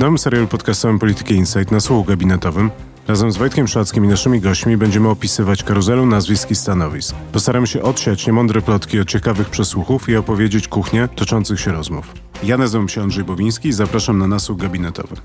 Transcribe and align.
nowym 0.00 0.18
serialu 0.18 0.46
podcastowym 0.46 0.98
Polityki 0.98 1.34
Insight 1.34 1.70
na 1.70 1.80
słuchu 1.80 2.04
gabinetowym 2.04 2.70
razem 3.08 3.32
z 3.32 3.36
Wojtkiem 3.36 3.68
Szackim 3.68 4.04
i 4.04 4.08
naszymi 4.08 4.40
gośćmi 4.40 4.76
będziemy 4.76 5.08
opisywać 5.08 5.62
karuzelę 5.62 6.06
nazwisk 6.06 6.50
i 6.50 6.54
stanowisk. 6.54 7.16
Postaramy 7.32 7.66
się 7.66 7.82
odsiać 7.82 8.26
niemądre 8.26 8.62
plotki 8.62 9.00
od 9.00 9.08
ciekawych 9.08 9.50
przesłuchów 9.50 10.08
i 10.08 10.16
opowiedzieć 10.16 10.68
kuchnię 10.68 11.08
toczących 11.16 11.60
się 11.60 11.72
rozmów. 11.72 12.14
Ja 12.42 12.58
nazywam 12.58 12.88
się 12.88 13.02
Andrzej 13.02 13.24
Bowiński 13.24 13.68
i 13.68 13.72
zapraszam 13.72 14.18
na 14.18 14.26
nasłuch 14.26 14.58
gabinetowy. 14.58 15.16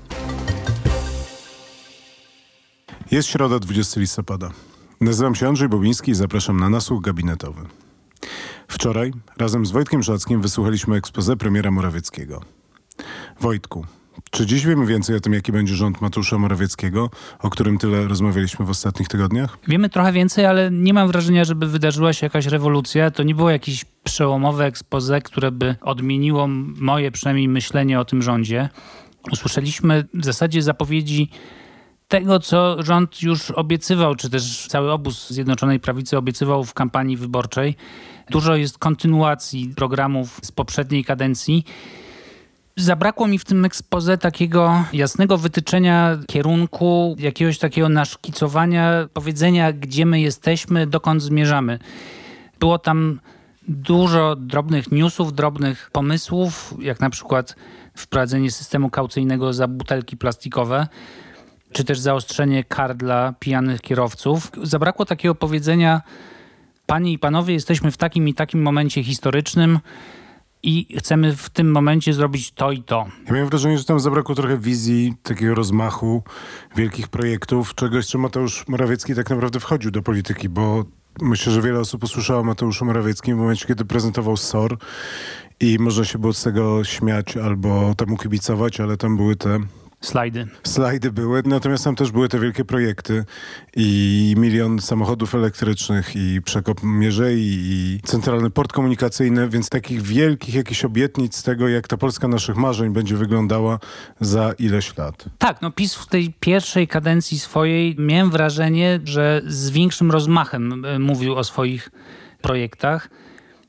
Jest 3.10 3.28
środa 3.28 3.58
20 3.58 4.00
listopada. 4.00 4.50
Nazywam 5.00 5.34
się 5.34 5.48
Andrzej 5.48 5.68
Bowiński 5.68 6.10
i 6.10 6.14
zapraszam 6.14 6.60
na 6.60 6.68
nasłuch 6.68 7.02
gabinetowy. 7.02 7.62
Wczoraj 8.68 9.12
razem 9.36 9.66
z 9.66 9.70
Wojtkiem 9.70 10.02
Szackim 10.02 10.40
wysłuchaliśmy 10.40 10.96
ekspozę 10.96 11.36
premiera 11.36 11.70
Morawieckiego. 11.70 12.40
Wojtku, 13.40 13.86
czy 14.30 14.46
dziś 14.46 14.66
wiemy 14.66 14.86
więcej 14.86 15.16
o 15.16 15.20
tym, 15.20 15.32
jaki 15.32 15.52
będzie 15.52 15.74
rząd 15.74 16.00
Mateusza 16.00 16.38
Morawieckiego, 16.38 17.10
o 17.38 17.50
którym 17.50 17.78
tyle 17.78 18.08
rozmawialiśmy 18.08 18.66
w 18.66 18.70
ostatnich 18.70 19.08
tygodniach? 19.08 19.58
Wiemy 19.68 19.88
trochę 19.88 20.12
więcej, 20.12 20.46
ale 20.46 20.70
nie 20.70 20.94
mam 20.94 21.08
wrażenia, 21.08 21.44
żeby 21.44 21.66
wydarzyła 21.66 22.12
się 22.12 22.26
jakaś 22.26 22.46
rewolucja. 22.46 23.10
To 23.10 23.22
nie 23.22 23.34
było 23.34 23.50
jakieś 23.50 23.84
przełomowe 24.04 24.64
expose, 24.64 25.20
które 25.20 25.50
by 25.50 25.76
odmieniło 25.80 26.46
moje 26.76 27.10
przynajmniej 27.10 27.48
myślenie 27.48 28.00
o 28.00 28.04
tym 28.04 28.22
rządzie. 28.22 28.68
Usłyszeliśmy 29.32 30.04
w 30.14 30.24
zasadzie 30.24 30.62
zapowiedzi 30.62 31.30
tego, 32.08 32.40
co 32.40 32.82
rząd 32.82 33.22
już 33.22 33.50
obiecywał, 33.50 34.14
czy 34.14 34.30
też 34.30 34.66
cały 34.66 34.92
obóz 34.92 35.30
Zjednoczonej 35.30 35.80
Prawicy 35.80 36.16
obiecywał 36.16 36.64
w 36.64 36.74
kampanii 36.74 37.16
wyborczej. 37.16 37.76
Dużo 38.30 38.56
jest 38.56 38.78
kontynuacji 38.78 39.72
programów 39.76 40.40
z 40.42 40.52
poprzedniej 40.52 41.04
kadencji. 41.04 41.64
Zabrakło 42.78 43.26
mi 43.26 43.38
w 43.38 43.44
tym 43.44 43.64
ekspoze 43.64 44.18
takiego 44.18 44.84
jasnego 44.92 45.38
wytyczenia 45.38 46.18
kierunku, 46.26 47.16
jakiegoś 47.18 47.58
takiego 47.58 47.88
naszkicowania, 47.88 49.08
powiedzenia, 49.12 49.72
gdzie 49.72 50.06
my 50.06 50.20
jesteśmy, 50.20 50.86
dokąd 50.86 51.22
zmierzamy. 51.22 51.78
Było 52.60 52.78
tam 52.78 53.20
dużo 53.68 54.36
drobnych 54.36 54.92
newsów, 54.92 55.32
drobnych 55.32 55.90
pomysłów, 55.92 56.74
jak 56.78 57.00
na 57.00 57.10
przykład 57.10 57.56
wprowadzenie 57.94 58.50
systemu 58.50 58.90
kaucyjnego 58.90 59.52
za 59.52 59.68
butelki 59.68 60.16
plastikowe, 60.16 60.86
czy 61.72 61.84
też 61.84 61.98
zaostrzenie 61.98 62.64
kar 62.64 62.96
dla 62.96 63.34
pijanych 63.40 63.80
kierowców. 63.80 64.52
Zabrakło 64.62 65.04
takiego 65.04 65.34
powiedzenia, 65.34 66.02
panie 66.86 67.12
i 67.12 67.18
panowie, 67.18 67.54
jesteśmy 67.54 67.90
w 67.90 67.96
takim 67.96 68.28
i 68.28 68.34
takim 68.34 68.62
momencie 68.62 69.04
historycznym, 69.04 69.78
i 70.66 70.98
chcemy 70.98 71.36
w 71.36 71.50
tym 71.50 71.70
momencie 71.70 72.12
zrobić 72.12 72.52
to 72.52 72.72
i 72.72 72.82
to. 72.82 73.06
Ja 73.26 73.32
miałem 73.32 73.48
wrażenie, 73.48 73.78
że 73.78 73.84
tam 73.84 74.00
zabrakło 74.00 74.34
trochę 74.34 74.58
wizji, 74.58 75.14
takiego 75.22 75.54
rozmachu, 75.54 76.22
wielkich 76.76 77.08
projektów, 77.08 77.74
czegoś, 77.74 78.06
co 78.06 78.18
Mateusz 78.18 78.68
Morawiecki 78.68 79.14
tak 79.14 79.30
naprawdę 79.30 79.60
wchodził 79.60 79.90
do 79.90 80.02
polityki, 80.02 80.48
bo 80.48 80.84
myślę, 81.20 81.52
że 81.52 81.62
wiele 81.62 81.80
osób 81.80 82.04
usłyszało 82.04 82.44
Mateuszu 82.44 82.84
Morawieckim 82.84 83.36
w 83.36 83.40
momencie, 83.40 83.66
kiedy 83.66 83.84
prezentował 83.84 84.36
SOR 84.36 84.78
i 85.60 85.78
można 85.78 86.04
się 86.04 86.18
było 86.18 86.32
z 86.32 86.42
tego 86.42 86.84
śmiać 86.84 87.36
albo 87.36 87.94
temu 87.94 88.16
kibicować, 88.16 88.80
ale 88.80 88.96
tam 88.96 89.16
były 89.16 89.36
te 89.36 89.58
Slajdy. 90.00 90.46
Slajdy 90.62 91.12
były, 91.12 91.42
natomiast 91.46 91.84
tam 91.84 91.96
też 91.96 92.10
były 92.10 92.28
te 92.28 92.40
wielkie 92.40 92.64
projekty 92.64 93.24
i 93.76 94.34
milion 94.38 94.78
samochodów 94.78 95.34
elektrycznych 95.34 96.16
i 96.16 96.42
przekop 96.42 96.82
mierzei 96.82 97.42
i 97.44 98.00
centralny 98.04 98.50
port 98.50 98.72
komunikacyjny, 98.72 99.48
więc 99.48 99.68
takich 99.68 100.02
wielkich 100.02 100.54
jakichś 100.54 100.84
obietnic 100.84 101.36
z 101.36 101.42
tego, 101.42 101.68
jak 101.68 101.88
ta 101.88 101.96
Polska 101.96 102.28
naszych 102.28 102.56
marzeń 102.56 102.92
będzie 102.92 103.16
wyglądała 103.16 103.78
za 104.20 104.52
ileś 104.58 104.96
lat. 104.96 105.24
Tak, 105.38 105.62
no 105.62 105.70
PiS 105.70 105.94
w 105.94 106.06
tej 106.06 106.34
pierwszej 106.40 106.88
kadencji 106.88 107.38
swojej 107.38 107.96
miałem 107.98 108.30
wrażenie, 108.30 109.00
że 109.04 109.42
z 109.46 109.70
większym 109.70 110.10
rozmachem 110.10 110.84
e, 110.84 110.98
mówił 110.98 111.34
o 111.34 111.44
swoich 111.44 111.90
projektach 112.42 113.08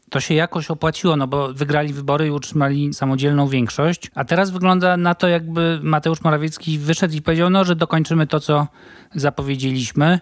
to 0.09 0.19
się 0.19 0.33
jakoś 0.33 0.71
opłaciło, 0.71 1.15
no 1.15 1.27
bo 1.27 1.53
wygrali 1.53 1.93
wybory 1.93 2.27
i 2.27 2.31
utrzymali 2.31 2.93
samodzielną 2.93 3.47
większość. 3.47 4.11
A 4.15 4.25
teraz 4.25 4.49
wygląda 4.49 4.97
na 4.97 5.15
to, 5.15 5.27
jakby 5.27 5.79
Mateusz 5.83 6.21
Morawiecki 6.21 6.79
wyszedł 6.79 7.15
i 7.15 7.21
powiedział, 7.21 7.49
no, 7.49 7.65
że 7.65 7.75
dokończymy 7.75 8.27
to, 8.27 8.39
co 8.39 8.67
zapowiedzieliśmy. 9.15 10.19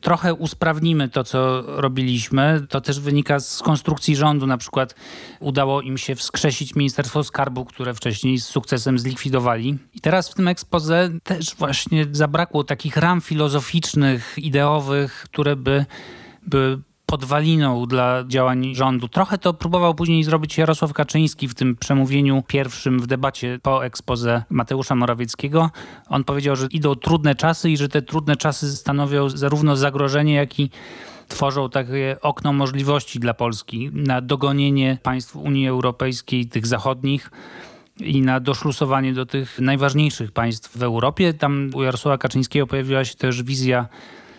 Trochę 0.00 0.34
usprawnimy 0.34 1.08
to, 1.08 1.24
co 1.24 1.62
robiliśmy. 1.66 2.66
To 2.68 2.80
też 2.80 3.00
wynika 3.00 3.40
z 3.40 3.62
konstrukcji 3.62 4.16
rządu. 4.16 4.46
Na 4.46 4.58
przykład 4.58 4.94
udało 5.40 5.80
im 5.80 5.98
się 5.98 6.14
wskrzesić 6.14 6.74
Ministerstwo 6.74 7.24
Skarbu, 7.24 7.64
które 7.64 7.94
wcześniej 7.94 8.38
z 8.38 8.44
sukcesem 8.44 8.98
zlikwidowali. 8.98 9.78
I 9.94 10.00
teraz 10.00 10.28
w 10.28 10.34
tym 10.34 10.48
ekspoze 10.48 11.10
też 11.22 11.54
właśnie 11.54 12.06
zabrakło 12.12 12.64
takich 12.64 12.96
ram 12.96 13.20
filozoficznych, 13.20 14.34
ideowych, 14.38 15.22
które 15.24 15.56
by 15.56 15.86
by 16.48 16.78
podwaliną 17.10 17.86
dla 17.86 18.24
działań 18.26 18.74
rządu. 18.74 19.08
Trochę 19.08 19.38
to 19.38 19.54
próbował 19.54 19.94
później 19.94 20.24
zrobić 20.24 20.58
Jarosław 20.58 20.92
Kaczyński 20.92 21.48
w 21.48 21.54
tym 21.54 21.76
przemówieniu 21.76 22.42
pierwszym 22.46 23.00
w 23.00 23.06
debacie 23.06 23.58
po 23.62 23.84
ekspoze 23.84 24.42
Mateusza 24.50 24.94
Morawieckiego. 24.94 25.70
On 26.08 26.24
powiedział, 26.24 26.56
że 26.56 26.66
idą 26.70 26.94
trudne 26.94 27.34
czasy 27.34 27.70
i 27.70 27.76
że 27.76 27.88
te 27.88 28.02
trudne 28.02 28.36
czasy 28.36 28.76
stanowią 28.76 29.28
zarówno 29.28 29.76
zagrożenie, 29.76 30.34
jak 30.34 30.60
i 30.60 30.70
tworzą 31.28 31.70
takie 31.70 32.16
okno 32.22 32.52
możliwości 32.52 33.18
dla 33.18 33.34
Polski 33.34 33.90
na 33.92 34.20
dogonienie 34.20 34.98
państw 35.02 35.36
Unii 35.36 35.68
Europejskiej, 35.68 36.46
tych 36.46 36.66
zachodnich 36.66 37.30
i 38.00 38.20
na 38.20 38.40
doszlusowanie 38.40 39.12
do 39.12 39.26
tych 39.26 39.58
najważniejszych 39.58 40.32
państw 40.32 40.78
w 40.78 40.82
Europie. 40.82 41.34
Tam 41.34 41.70
u 41.74 41.82
Jarosława 41.82 42.18
Kaczyńskiego 42.18 42.66
pojawiła 42.66 43.04
się 43.04 43.14
też 43.14 43.42
wizja 43.42 43.88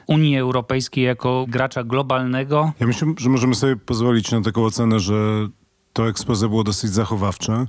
Unii 0.10 0.38
Europejskiej 0.38 1.04
jako 1.04 1.46
gracza 1.50 1.84
globalnego. 1.84 2.72
Ja 2.80 2.88
myślę, 2.88 3.08
że 3.18 3.30
możemy 3.30 3.56
sobie 3.56 3.76
pozwolić 3.76 4.32
na 4.32 4.42
taką 4.42 4.66
ocenę, 4.66 5.00
że 5.00 5.48
to 5.94 6.10
ekspoze 6.10 6.50
było 6.50 6.64
dosyć 6.64 6.92
zachowawcze. 6.92 7.66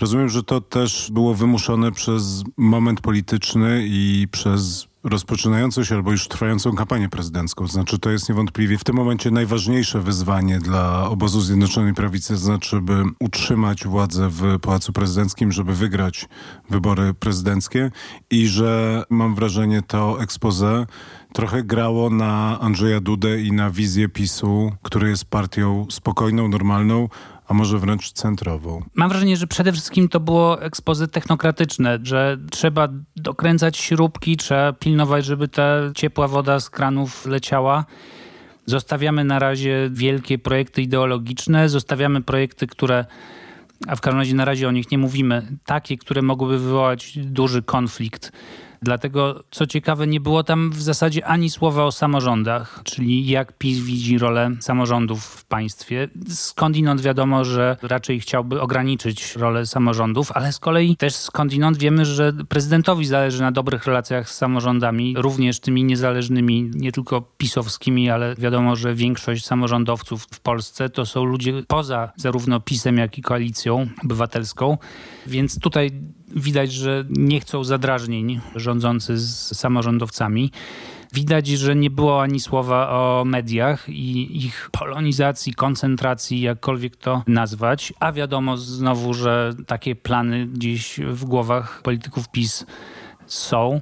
Rozumiem, 0.00 0.28
że 0.28 0.42
to 0.42 0.60
też 0.60 1.10
było 1.12 1.34
wymuszone 1.34 1.92
przez 1.92 2.44
moment 2.56 3.00
polityczny 3.00 3.82
i 3.86 4.28
przez 4.30 4.91
rozpoczynającą 5.04 5.84
się 5.84 5.94
albo 5.94 6.10
już 6.10 6.28
trwającą 6.28 6.74
kampanię 6.74 7.08
prezydencką. 7.08 7.66
Znaczy 7.66 7.98
to 7.98 8.10
jest 8.10 8.28
niewątpliwie 8.28 8.78
w 8.78 8.84
tym 8.84 8.96
momencie 8.96 9.30
najważniejsze 9.30 10.00
wyzwanie 10.00 10.58
dla 10.58 11.08
obozu 11.08 11.40
Zjednoczonej 11.40 11.94
Prawicy, 11.94 12.36
znaczy 12.36 12.80
by 12.80 13.02
utrzymać 13.20 13.86
władzę 13.86 14.28
w 14.28 14.58
Pałacu 14.58 14.92
Prezydenckim, 14.92 15.52
żeby 15.52 15.74
wygrać 15.74 16.28
wybory 16.70 17.14
prezydenckie 17.14 17.90
i 18.30 18.46
że 18.46 19.02
mam 19.10 19.34
wrażenie 19.34 19.82
to 19.82 20.22
expose 20.22 20.86
trochę 21.32 21.62
grało 21.62 22.10
na 22.10 22.60
Andrzeja 22.60 23.00
Dudę 23.00 23.40
i 23.40 23.52
na 23.52 23.70
wizję 23.70 24.08
PiSu, 24.08 24.72
który 24.82 25.08
jest 25.08 25.24
partią 25.24 25.86
spokojną, 25.90 26.48
normalną, 26.48 27.08
a 27.48 27.54
może 27.54 27.78
wręcz 27.78 28.12
centrową. 28.12 28.82
Mam 28.94 29.08
wrażenie, 29.08 29.36
że 29.36 29.46
przede 29.46 29.72
wszystkim 29.72 30.08
to 30.08 30.20
było 30.20 30.62
ekspozy 30.62 31.08
technokratyczne, 31.08 31.98
że 32.02 32.38
trzeba 32.50 32.88
dokręcać 33.16 33.76
śrubki, 33.76 34.36
trzeba 34.36 34.72
pilnować, 34.72 35.24
żeby 35.24 35.48
ta 35.48 35.64
ciepła 35.94 36.28
woda 36.28 36.60
z 36.60 36.70
kranów 36.70 37.26
leciała. 37.26 37.84
Zostawiamy 38.66 39.24
na 39.24 39.38
razie 39.38 39.90
wielkie 39.92 40.38
projekty 40.38 40.82
ideologiczne, 40.82 41.68
zostawiamy 41.68 42.22
projekty, 42.22 42.66
które 42.66 43.04
a 43.86 43.96
w 43.96 44.00
każdym 44.00 44.18
razie 44.18 44.34
na 44.34 44.44
razie 44.44 44.68
o 44.68 44.72
nich 44.72 44.90
nie 44.90 44.98
mówimy, 44.98 45.58
takie, 45.64 45.98
które 45.98 46.22
mogłyby 46.22 46.58
wywołać 46.58 47.18
duży 47.18 47.62
konflikt 47.62 48.32
Dlatego, 48.82 49.44
co 49.50 49.66
ciekawe, 49.66 50.06
nie 50.06 50.20
było 50.20 50.44
tam 50.44 50.70
w 50.70 50.82
zasadzie 50.82 51.26
ani 51.26 51.50
słowa 51.50 51.84
o 51.84 51.92
samorządach, 51.92 52.80
czyli 52.84 53.26
jak 53.26 53.58
PiS 53.58 53.78
widzi 53.78 54.18
rolę 54.18 54.50
samorządów 54.60 55.24
w 55.24 55.44
państwie. 55.44 56.08
Skądinąd 56.28 57.00
wiadomo, 57.00 57.44
że 57.44 57.76
raczej 57.82 58.20
chciałby 58.20 58.60
ograniczyć 58.60 59.36
rolę 59.36 59.66
samorządów, 59.66 60.32
ale 60.34 60.52
z 60.52 60.58
kolei 60.58 60.96
też 60.96 61.14
skądinąd 61.14 61.78
wiemy, 61.78 62.04
że 62.04 62.32
prezydentowi 62.48 63.06
zależy 63.06 63.42
na 63.42 63.52
dobrych 63.52 63.86
relacjach 63.86 64.30
z 64.30 64.36
samorządami, 64.36 65.14
również 65.16 65.60
tymi 65.60 65.84
niezależnymi, 65.84 66.70
nie 66.74 66.92
tylko 66.92 67.20
pisowskimi, 67.20 68.10
ale 68.10 68.34
wiadomo, 68.34 68.76
że 68.76 68.94
większość 68.94 69.46
samorządowców 69.46 70.26
w 70.30 70.40
Polsce 70.40 70.90
to 70.90 71.06
są 71.06 71.24
ludzie 71.24 71.62
poza 71.68 72.12
zarówno 72.16 72.60
PiSem, 72.60 72.98
jak 72.98 73.18
i 73.18 73.22
koalicją 73.22 73.86
obywatelską. 74.04 74.78
Więc 75.26 75.58
tutaj 75.58 75.90
widać, 76.36 76.72
że 76.72 77.04
nie 77.10 77.40
chcą 77.40 77.64
zadrażnień 77.64 78.40
rządzący 78.56 79.18
z 79.18 79.58
samorządowcami. 79.58 80.50
Widać, 81.12 81.46
że 81.46 81.76
nie 81.76 81.90
było 81.90 82.22
ani 82.22 82.40
słowa 82.40 82.88
o 82.90 83.24
mediach 83.26 83.88
i 83.88 84.36
ich 84.46 84.70
polonizacji, 84.72 85.54
koncentracji, 85.54 86.40
jakkolwiek 86.40 86.96
to 86.96 87.22
nazwać. 87.26 87.92
A 88.00 88.12
wiadomo 88.12 88.56
znowu, 88.56 89.14
że 89.14 89.54
takie 89.66 89.94
plany 89.94 90.46
gdzieś 90.46 91.00
w 91.00 91.24
głowach 91.24 91.82
polityków 91.82 92.28
PiS 92.28 92.66
są. 93.26 93.80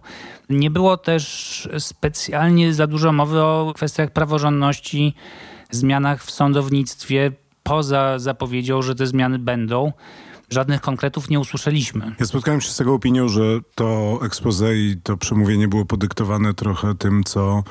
Nie 0.49 0.71
było 0.71 0.97
też 0.97 1.69
specjalnie 1.79 2.75
za 2.75 2.87
dużo 2.87 3.13
mowy 3.13 3.43
o 3.43 3.73
kwestiach 3.77 4.11
praworządności, 4.11 5.15
zmianach 5.71 6.25
w 6.25 6.31
sądownictwie, 6.31 7.33
poza 7.63 8.19
zapowiedzią, 8.19 8.83
że 8.83 8.95
te 8.95 9.07
zmiany 9.07 9.39
będą. 9.39 9.93
Żadnych 10.51 10.81
konkretów 10.81 11.31
nie 11.31 11.41
usłyszeliśmy. 11.41 12.15
Ja 12.21 12.27
spotkałem 12.27 12.61
się 12.61 12.71
z 12.71 12.77
taką 12.77 12.95
opinią, 12.95 13.29
że 13.29 13.43
to 13.75 14.19
expose 14.23 14.77
i 14.77 14.97
to 15.03 15.17
przemówienie 15.17 15.69
było 15.69 15.85
podyktowane 15.85 16.55
trochę 16.55 16.95
tym, 16.95 17.25
co 17.25 17.63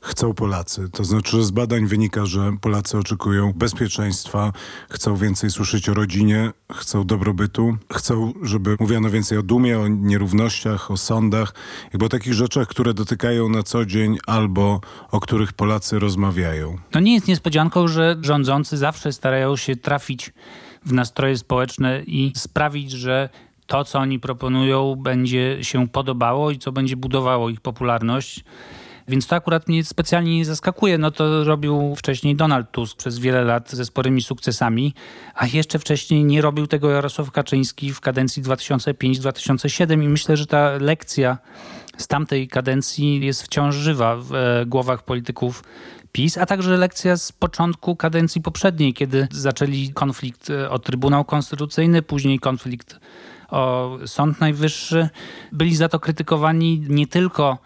chcą 0.00 0.34
Polacy. 0.34 0.88
To 0.92 1.04
znaczy, 1.04 1.36
że 1.36 1.44
z 1.44 1.50
badań 1.50 1.86
wynika, 1.86 2.26
że 2.26 2.52
Polacy 2.60 2.98
oczekują 2.98 3.52
bezpieczeństwa, 3.52 4.52
chcą 4.90 5.16
więcej 5.16 5.50
słyszeć 5.50 5.88
o 5.88 5.94
rodzinie, 5.94 6.50
chcą 6.72 7.04
dobrobytu, 7.04 7.76
chcą, 7.92 8.32
żeby 8.42 8.76
mówiono 8.80 9.10
więcej 9.10 9.38
o 9.38 9.42
dumie, 9.42 9.78
o 9.78 9.88
nierównościach, 9.88 10.90
o 10.90 10.96
sądach, 10.96 11.54
jakby 11.84 12.06
o 12.06 12.08
takich 12.08 12.34
rzeczach, 12.34 12.68
które 12.68 12.94
dotykają 12.94 13.48
na 13.48 13.62
co 13.62 13.84
dzień 13.84 14.18
albo 14.26 14.80
o 15.10 15.20
których 15.20 15.52
Polacy 15.52 15.98
rozmawiają. 15.98 16.78
To 16.90 17.00
nie 17.00 17.14
jest 17.14 17.28
niespodzianką, 17.28 17.88
że 17.88 18.16
rządzący 18.20 18.76
zawsze 18.76 19.12
starają 19.12 19.56
się 19.56 19.76
trafić 19.76 20.32
w 20.88 20.92
nastroje 20.92 21.38
społeczne 21.38 22.02
i 22.06 22.32
sprawić, 22.36 22.90
że 22.90 23.28
to, 23.66 23.84
co 23.84 23.98
oni 23.98 24.20
proponują, 24.20 24.96
będzie 24.96 25.64
się 25.64 25.88
podobało 25.88 26.50
i 26.50 26.58
co 26.58 26.72
będzie 26.72 26.96
budowało 26.96 27.50
ich 27.50 27.60
popularność. 27.60 28.44
Więc 29.08 29.26
to 29.26 29.36
akurat 29.36 29.68
mnie 29.68 29.84
specjalnie 29.84 30.36
nie 30.36 30.44
zaskakuje. 30.44 30.98
No 30.98 31.10
to 31.10 31.44
robił 31.44 31.94
wcześniej 31.96 32.36
Donald 32.36 32.70
Tusk 32.70 32.96
przez 32.96 33.18
wiele 33.18 33.44
lat 33.44 33.70
ze 33.70 33.84
sporymi 33.84 34.22
sukcesami, 34.22 34.94
a 35.34 35.46
jeszcze 35.46 35.78
wcześniej 35.78 36.24
nie 36.24 36.42
robił 36.42 36.66
tego 36.66 36.90
Jarosław 36.90 37.30
Kaczyński 37.30 37.92
w 37.92 38.00
kadencji 38.00 38.42
2005-2007 38.42 40.04
i 40.04 40.08
myślę, 40.08 40.36
że 40.36 40.46
ta 40.46 40.70
lekcja 40.80 41.38
z 41.96 42.06
tamtej 42.06 42.48
kadencji 42.48 43.26
jest 43.26 43.42
wciąż 43.42 43.74
żywa 43.74 44.16
w 44.16 44.34
e, 44.34 44.66
głowach 44.66 45.02
polityków 45.02 45.62
PiS, 46.12 46.38
a 46.38 46.46
także 46.46 46.76
lekcja 46.76 47.16
z 47.16 47.32
początku 47.32 47.96
kadencji 47.96 48.42
poprzedniej, 48.42 48.94
kiedy 48.94 49.28
zaczęli 49.30 49.92
konflikt 49.94 50.50
e, 50.50 50.70
o 50.70 50.78
Trybunał 50.78 51.24
Konstytucyjny, 51.24 52.02
później 52.02 52.38
konflikt 52.38 53.00
o 53.48 53.90
Sąd 54.06 54.40
Najwyższy. 54.40 55.08
Byli 55.52 55.76
za 55.76 55.88
to 55.88 56.00
krytykowani 56.00 56.84
nie 56.88 57.06
tylko 57.06 57.58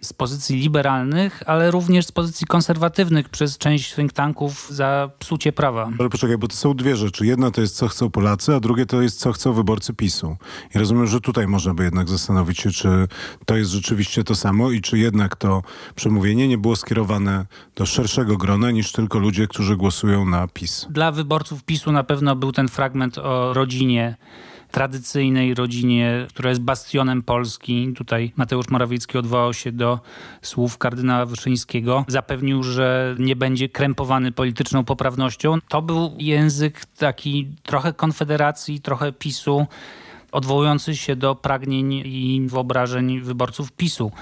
z 0.00 0.12
pozycji 0.12 0.56
liberalnych, 0.56 1.42
ale 1.46 1.70
również 1.70 2.06
z 2.06 2.12
pozycji 2.12 2.46
konserwatywnych 2.46 3.28
przez 3.28 3.58
część 3.58 3.94
think 3.94 4.12
tanków 4.12 4.68
za 4.70 5.10
psucie 5.18 5.52
prawa. 5.52 5.90
Ale 5.98 6.08
poczekaj, 6.08 6.38
bo 6.38 6.48
to 6.48 6.56
są 6.56 6.74
dwie 6.74 6.96
rzeczy. 6.96 7.26
Jedna 7.26 7.50
to 7.50 7.60
jest, 7.60 7.76
co 7.76 7.88
chcą 7.88 8.10
Polacy, 8.10 8.54
a 8.54 8.60
drugie 8.60 8.86
to 8.86 9.02
jest, 9.02 9.20
co 9.20 9.32
chcą 9.32 9.52
wyborcy 9.52 9.94
PiSu. 9.94 10.36
I 10.74 10.78
rozumiem, 10.78 11.06
że 11.06 11.20
tutaj 11.20 11.46
można 11.46 11.74
by 11.74 11.84
jednak 11.84 12.08
zastanowić 12.08 12.58
się, 12.58 12.70
czy 12.70 12.88
to 13.46 13.56
jest 13.56 13.70
rzeczywiście 13.70 14.24
to 14.24 14.34
samo 14.34 14.70
i 14.70 14.80
czy 14.80 14.98
jednak 14.98 15.36
to 15.36 15.62
przemówienie 15.94 16.48
nie 16.48 16.58
było 16.58 16.76
skierowane 16.76 17.46
do 17.76 17.86
szerszego 17.86 18.36
grona 18.36 18.70
niż 18.70 18.92
tylko 18.92 19.18
ludzie, 19.18 19.46
którzy 19.46 19.76
głosują 19.76 20.24
na 20.24 20.48
PiS. 20.48 20.86
Dla 20.90 21.12
wyborców 21.12 21.64
PiSu 21.64 21.92
na 21.92 22.04
pewno 22.04 22.36
był 22.36 22.52
ten 22.52 22.68
fragment 22.68 23.18
o 23.18 23.54
rodzinie 23.54 24.16
tradycyjnej 24.70 25.54
rodzinie, 25.54 26.26
która 26.28 26.50
jest 26.50 26.62
bastionem 26.62 27.22
Polski. 27.22 27.92
Tutaj 27.96 28.32
Mateusz 28.36 28.68
Morawiecki 28.68 29.18
odwołał 29.18 29.54
się 29.54 29.72
do 29.72 30.00
słów 30.42 30.78
kardynała 30.78 31.26
Wyszyńskiego. 31.26 32.04
Zapewnił, 32.08 32.62
że 32.62 33.16
nie 33.18 33.36
będzie 33.36 33.68
krępowany 33.68 34.32
polityczną 34.32 34.84
poprawnością. 34.84 35.58
To 35.68 35.82
był 35.82 36.12
język 36.18 36.86
taki 36.86 37.48
trochę 37.62 37.92
konfederacji, 37.92 38.80
trochę 38.80 39.12
PiSu 39.12 39.66
odwołujący 40.32 40.96
się 40.96 41.16
do 41.16 41.34
pragnień 41.34 41.92
i 41.92 42.46
wyobrażeń 42.46 43.20
wyborców 43.20 43.72
PiSu 43.72 44.12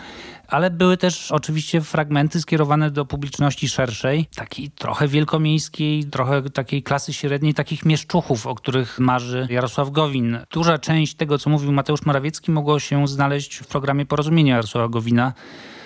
ale 0.49 0.71
były 0.71 0.97
też 0.97 1.33
oczywiście 1.33 1.81
fragmenty 1.81 2.41
skierowane 2.41 2.91
do 2.91 3.05
publiczności 3.05 3.69
szerszej, 3.69 4.27
takiej 4.35 4.71
trochę 4.71 5.09
wielkomiejskiej, 5.09 6.05
trochę 6.05 6.51
takiej 6.51 6.83
klasy 6.83 7.13
średniej, 7.13 7.55
takich 7.55 7.85
mieszczuchów, 7.85 8.47
o 8.47 8.55
których 8.55 8.99
marzy 8.99 9.47
Jarosław 9.51 9.91
Gowin. 9.91 10.39
Duża 10.51 10.79
część 10.79 11.15
tego, 11.15 11.39
co 11.39 11.51
mówił 11.51 11.73
Mateusz 11.73 12.07
Morawiecki, 12.07 12.51
mogło 12.51 12.79
się 12.79 13.09
znaleźć 13.09 13.57
w 13.57 13.67
programie 13.67 14.07
Porozumienia 14.07 14.55
Jarosława 14.55 14.89
Gowina, 14.89 15.33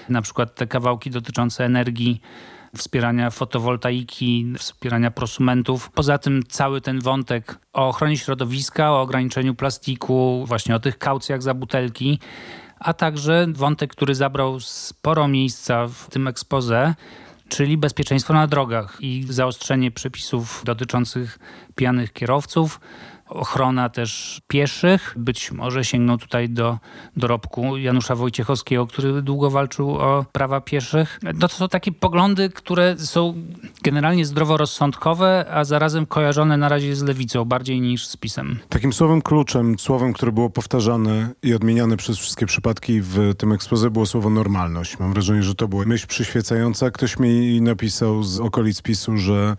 na 0.09 0.23
przykład 0.23 0.55
te 0.55 0.67
kawałki 0.67 1.11
dotyczące 1.11 1.65
energii, 1.65 2.21
wspierania 2.77 3.31
fotowoltaiki, 3.31 4.53
wspierania 4.59 5.11
prosumentów. 5.11 5.91
Poza 5.91 6.19
tym 6.19 6.43
cały 6.49 6.81
ten 6.81 7.01
wątek 7.01 7.59
o 7.73 7.89
ochronie 7.89 8.19
środowiska, 8.19 8.93
o 8.93 9.01
ograniczeniu 9.01 9.55
plastiku, 9.55 10.45
właśnie 10.47 10.75
o 10.77 10.81
tych 10.81 10.99
kaucjach 10.99 11.43
za 11.43 11.55
butelki, 11.55 12.19
a 12.81 12.95
także 12.95 13.47
wątek, 13.53 13.91
który 13.91 14.15
zabrał 14.15 14.61
sporo 14.61 15.29
miejsca 15.29 15.87
w 15.87 16.11
tym 16.11 16.29
expose, 16.29 16.95
czyli 17.49 17.79
bezpieczeństwo 17.79 18.35
na 18.35 18.47
drogach 18.47 18.97
i 19.01 19.27
zaostrzenie 19.29 19.91
przepisów 19.91 20.63
dotyczących 20.65 21.39
pijanych 21.75 22.13
kierowców, 22.13 22.81
ochrona 23.31 23.89
też 23.89 24.41
pieszych. 24.49 25.15
Być 25.17 25.53
może 25.53 25.85
sięgną 25.85 26.19
tutaj 26.19 26.49
do 26.49 26.79
dorobku 27.17 27.77
Janusza 27.77 28.15
Wojciechowskiego, 28.15 28.87
który 28.87 29.23
długo 29.23 29.51
walczył 29.51 29.91
o 29.91 30.25
prawa 30.33 30.61
pieszych. 30.61 31.21
No 31.23 31.49
to 31.49 31.55
są 31.55 31.69
takie 31.69 31.93
poglądy, 31.93 32.51
które 32.51 32.99
są 32.99 33.35
generalnie 33.83 34.27
zdroworozsądkowe, 34.27 35.47
a 35.53 35.65
zarazem 35.65 36.07
kojarzone 36.07 36.57
na 36.57 36.69
razie 36.69 36.97
z 36.97 37.03
lewicą 37.03 37.45
bardziej 37.45 37.81
niż 37.81 38.07
z 38.07 38.17
pisem. 38.17 38.59
Takim 38.69 38.93
słowem 38.93 39.23
kluczem, 39.23 39.79
słowem, 39.79 40.13
które 40.13 40.33
było 40.33 40.51
powtarzane 40.51 41.29
i 41.43 41.55
odmieniane 41.55 41.97
przez 41.97 42.19
wszystkie 42.19 42.47
przypadki 42.47 43.01
w 43.01 43.35
tym 43.39 43.53
ekspoze 43.53 43.91
było 43.91 44.07
słowo 44.07 44.31
normalność. 44.31 44.99
Mam 44.99 45.13
wrażenie, 45.13 45.43
że 45.43 45.55
to 45.55 45.69
była 45.69 45.85
myśl 45.85 46.07
przyświecająca. 46.07 46.91
Ktoś 46.91 47.19
mi 47.19 47.61
napisał 47.61 48.23
z 48.23 48.41
okolic 48.41 48.83
PiSu, 48.83 49.17
że 49.17 49.57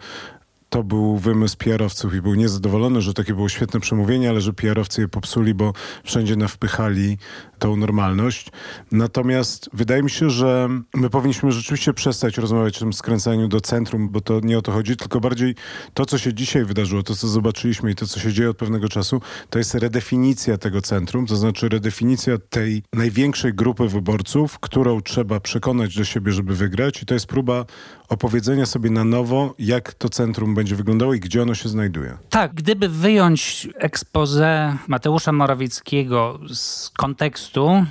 to 0.71 0.83
był 0.83 1.17
wymysł 1.17 1.57
PR-owców 1.57 2.13
i 2.13 2.21
był 2.21 2.35
niezadowolony, 2.35 3.01
że 3.01 3.13
takie 3.13 3.33
było 3.33 3.49
świetne 3.49 3.79
przemówienie, 3.79 4.29
ale 4.29 4.41
że 4.41 4.53
PR-owcy 4.53 5.01
je 5.01 5.07
popsuli, 5.07 5.53
bo 5.53 5.73
wszędzie 6.03 6.35
nawpychali 6.35 7.17
tą 7.59 7.75
normalność. 7.75 8.51
Natomiast 8.91 9.69
wydaje 9.73 10.03
mi 10.03 10.09
się, 10.09 10.29
że 10.29 10.69
my 10.93 11.09
powinniśmy 11.09 11.51
rzeczywiście 11.51 11.93
przestać 11.93 12.37
rozmawiać 12.37 12.77
o 12.77 12.79
tym 12.79 12.93
skręcaniu 12.93 13.47
do 13.47 13.61
centrum, 13.61 14.09
bo 14.09 14.21
to 14.21 14.39
nie 14.43 14.57
o 14.57 14.61
to 14.61 14.71
chodzi, 14.71 14.97
tylko 14.97 15.19
bardziej 15.19 15.55
to, 15.93 16.05
co 16.05 16.17
się 16.17 16.33
dzisiaj 16.33 16.65
wydarzyło, 16.65 17.03
to, 17.03 17.15
co 17.15 17.27
zobaczyliśmy 17.27 17.91
i 17.91 17.95
to, 17.95 18.07
co 18.07 18.19
się 18.19 18.33
dzieje 18.33 18.49
od 18.49 18.57
pewnego 18.57 18.89
czasu, 18.89 19.21
to 19.49 19.59
jest 19.59 19.75
redefinicja 19.75 20.57
tego 20.57 20.81
centrum, 20.81 21.25
to 21.25 21.35
znaczy 21.35 21.69
redefinicja 21.69 22.37
tej 22.49 22.83
największej 22.93 23.53
grupy 23.53 23.87
wyborców, 23.87 24.59
którą 24.59 25.01
trzeba 25.01 25.39
przekonać 25.39 25.97
do 25.97 26.05
siebie, 26.05 26.31
żeby 26.31 26.55
wygrać 26.55 27.01
i 27.01 27.05
to 27.05 27.13
jest 27.13 27.25
próba 27.25 27.65
opowiedzenia 28.09 28.65
sobie 28.65 28.89
na 28.89 29.03
nowo, 29.03 29.55
jak 29.59 29.93
to 29.93 30.09
centrum 30.09 30.55
będzie 30.55 30.60
wyglądało 30.69 31.13
i 31.13 31.19
gdzie 31.19 31.41
ono 31.41 31.55
się 31.55 31.69
znajduje. 31.69 32.17
Tak, 32.29 32.53
gdyby 32.53 32.89
wyjąć 32.89 33.67
expose 33.75 34.77
Mateusza 34.87 35.31
Morawieckiego 35.31 36.39
z 36.53 36.89
kontekstu, 36.89 37.85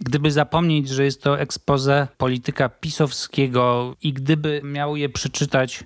gdyby 0.00 0.30
zapomnieć, 0.30 0.88
że 0.88 1.04
jest 1.04 1.22
to 1.22 1.40
expose 1.40 2.08
polityka 2.16 2.68
pisowskiego 2.68 3.94
i 4.02 4.12
gdyby 4.12 4.60
miał 4.64 4.96
je 4.96 5.08
przeczytać 5.08 5.84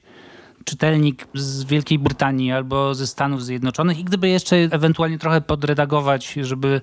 czytelnik 0.65 1.29
z 1.35 1.65
Wielkiej 1.65 1.99
Brytanii 1.99 2.53
albo 2.53 2.95
ze 2.95 3.07
Stanów 3.07 3.45
Zjednoczonych 3.45 3.99
i 3.99 4.05
gdyby 4.05 4.29
jeszcze 4.29 4.57
ewentualnie 4.57 5.19
trochę 5.19 5.41
podredagować, 5.41 6.33
żeby 6.43 6.81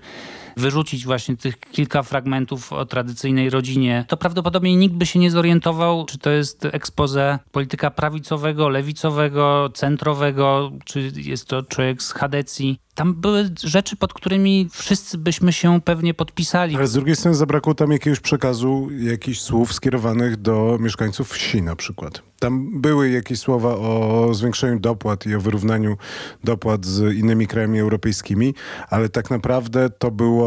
wyrzucić 0.58 1.06
właśnie 1.06 1.38
tych 1.38 1.60
kilka 1.60 2.04
fragmentów 2.04 2.74
o 2.74 2.86
tradycyjnej 2.86 3.50
rodzinie, 3.50 4.06
to 4.08 4.18
prawdopodobnie 4.18 4.76
nikt 4.76 4.96
by 4.96 5.06
się 5.06 5.20
nie 5.20 5.32
zorientował, 5.32 6.06
czy 6.06 6.18
to 6.18 6.30
jest 6.30 6.66
expose 6.66 7.40
polityka 7.52 7.92
prawicowego, 7.92 8.70
lewicowego, 8.70 9.70
centrowego, 9.74 10.72
czy 10.86 11.12
jest 11.16 11.48
to 11.48 11.64
człowiek 11.64 12.04
z 12.04 12.12
Hadecji. 12.12 12.80
Tam 12.96 13.14
były 13.14 13.50
rzeczy, 13.64 13.96
pod 13.96 14.14
którymi 14.14 14.70
wszyscy 14.72 15.18
byśmy 15.18 15.54
się 15.54 15.82
pewnie 15.82 16.14
podpisali. 16.14 16.76
Ale 16.76 16.88
z 16.88 16.94
drugiej 16.94 17.16
strony 17.16 17.38
zabrakło 17.38 17.76
tam 17.76 17.92
jakiegoś 17.92 18.20
przekazu, 18.20 18.88
jakichś 19.00 19.40
słów 19.40 19.74
skierowanych 19.74 20.38
do 20.38 20.78
mieszkańców 20.80 21.30
wsi 21.30 21.62
na 21.62 21.76
przykład. 21.76 22.22
Tam 22.40 22.82
były 22.82 23.10
jakieś 23.10 23.40
słowa 23.40 23.76
o 23.76 24.30
zwiększeniu 24.34 24.80
dopłat 24.80 25.26
i 25.26 25.36
o 25.36 25.42
wyrównaniu 25.42 25.98
dopłat 26.44 26.86
z 26.86 27.16
innymi 27.16 27.48
krajami 27.48 27.80
europejskimi, 27.80 28.54
ale 28.90 29.10
tak 29.10 29.32
naprawdę 29.32 29.90
to 29.90 30.12
było 30.12 30.45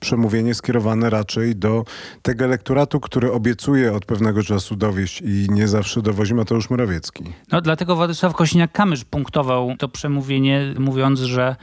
przemówienie 0.00 0.54
skierowane 0.54 1.10
raczej 1.10 1.56
do 1.56 1.84
tego 2.22 2.44
elektoratu, 2.44 3.00
który 3.00 3.32
obiecuje 3.32 3.92
od 3.92 4.04
pewnego 4.04 4.42
czasu 4.42 4.76
dowieść 4.76 5.20
i 5.20 5.46
nie 5.50 5.68
zawsze 5.68 6.02
dowozi 6.02 6.34
Mateusz 6.34 6.70
Morawiecki. 6.70 7.24
No 7.52 7.60
dlatego 7.60 7.96
Władysław 7.96 8.32
Kośniak-Kamysz 8.32 9.04
punktował 9.04 9.74
to 9.78 9.88
przemówienie, 9.88 10.74
mówiąc, 10.78 11.20
że 11.20 11.56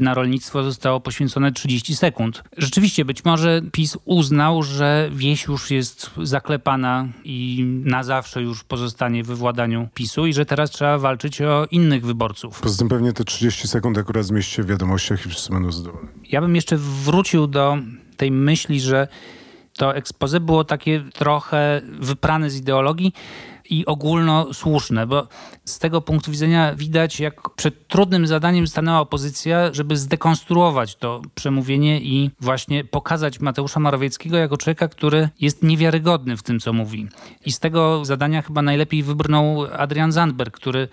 na 0.00 0.14
rolnictwo 0.14 0.62
zostało 0.62 1.00
poświęcone 1.00 1.52
30 1.52 1.96
sekund. 1.96 2.42
Rzeczywiście, 2.56 3.04
być 3.04 3.24
może 3.24 3.62
PiS 3.72 3.98
uznał, 4.04 4.62
że 4.62 5.10
wieś 5.12 5.44
już 5.44 5.70
jest 5.70 6.10
zaklepana 6.22 7.08
i 7.24 7.64
na 7.84 8.02
zawsze 8.02 8.42
już 8.42 8.64
pozostanie 8.64 9.24
we 9.24 9.34
władaniu 9.34 9.88
PiSu 9.94 10.26
i 10.26 10.32
że 10.32 10.46
teraz 10.46 10.70
trzeba 10.70 10.98
walczyć 10.98 11.42
o 11.42 11.66
innych 11.70 12.06
wyborców. 12.06 12.60
Poza 12.60 12.78
tym 12.78 12.88
pewnie 12.88 13.12
te 13.12 13.24
30 13.24 13.68
sekund 13.68 13.98
akurat 13.98 14.24
zmieści 14.24 14.54
się 14.54 14.62
w 14.62 14.66
wiadomościach 14.66 15.26
i 15.26 15.28
wszyscy 15.28 15.52
będą 15.52 15.72
zadowoleni. 15.72 16.08
Ja 16.30 16.40
bym 16.40 16.56
jeszcze 16.56 16.76
wrócił 16.76 17.46
do 17.46 17.78
tej 18.16 18.30
myśli, 18.30 18.80
że 18.80 19.08
to 19.76 19.94
expose 19.94 20.40
było 20.40 20.64
takie 20.64 21.04
trochę 21.12 21.82
wyprane 22.00 22.50
z 22.50 22.56
ideologii 22.56 23.12
i 23.70 23.86
ogólnosłuszne, 23.86 25.06
bo 25.06 25.28
z 25.64 25.78
tego 25.78 26.00
punktu 26.00 26.30
widzenia 26.30 26.74
widać, 26.74 27.20
jak 27.20 27.50
przed 27.50 27.88
trudnym 27.88 28.26
zadaniem 28.26 28.66
stanęła 28.66 29.00
opozycja, 29.00 29.72
żeby 29.72 29.96
zdekonstruować 29.96 30.96
to 30.96 31.22
przemówienie 31.34 32.00
i 32.00 32.30
właśnie 32.40 32.84
pokazać 32.84 33.40
Mateusza 33.40 33.80
Morawieckiego 33.80 34.36
jako 34.36 34.56
człowieka, 34.56 34.88
który 34.88 35.28
jest 35.40 35.62
niewiarygodny 35.62 36.36
w 36.36 36.42
tym, 36.42 36.60
co 36.60 36.72
mówi. 36.72 37.08
I 37.46 37.52
z 37.52 37.58
tego 37.58 38.04
zadania 38.04 38.42
chyba 38.42 38.62
najlepiej 38.62 39.02
wybrnął 39.02 39.66
Adrian 39.78 40.12
Zandberg, 40.12 40.56
który 40.56 40.88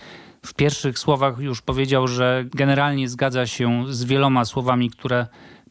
w 0.45 0.53
pierwszych 0.53 0.99
słowach 0.99 1.39
już 1.39 1.61
powiedział, 1.61 2.07
że 2.07 2.45
generalnie 2.53 3.09
zgadza 3.09 3.47
się 3.47 3.83
z 3.89 4.03
wieloma 4.03 4.45
słowami, 4.45 4.89
które 4.89 5.27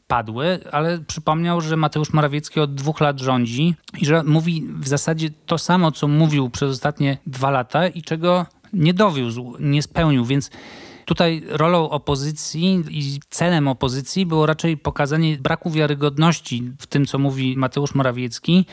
padły, 0.07 0.61
ale 0.73 0.99
przypomniał, 0.99 1.61
że 1.61 1.77
Mateusz 1.77 2.13
Morawiecki 2.13 2.61
od 2.61 2.75
dwóch 2.75 3.01
lat 3.01 3.21
rządzi 3.21 3.75
i 3.99 4.07
że 4.07 4.23
mówi 4.23 4.67
w 4.81 4.89
zasadzie 4.89 5.31
to 5.47 5.59
samo, 5.59 5.93
co 5.93 6.09
mówił 6.09 6.51
przez 6.51 6.71
ostatnie 6.71 7.19
dwa 7.27 7.51
lata 7.51 7.89
i 7.89 8.03
czego 8.03 8.47
nie 8.73 8.95
dowiózł, 8.95 9.57
nie 9.61 9.83
spełnił, 9.83 10.25
więc 10.25 10.51
Tutaj 11.07 11.43
rolą 11.49 11.91
opozycji 11.91 12.85
i 12.91 13.21
celem 13.31 13.69
opozycji 13.69 14.27
było 14.27 14.47
raczej 14.47 14.77
pokazanie 14.77 15.39
braku 15.39 15.71
wiarygodności 15.71 16.73
w 16.79 16.87
tym, 16.87 17.07
co 17.07 17.19
mówi 17.19 17.55
Mateusz 17.57 17.95
Morawiecki, 17.95 18.67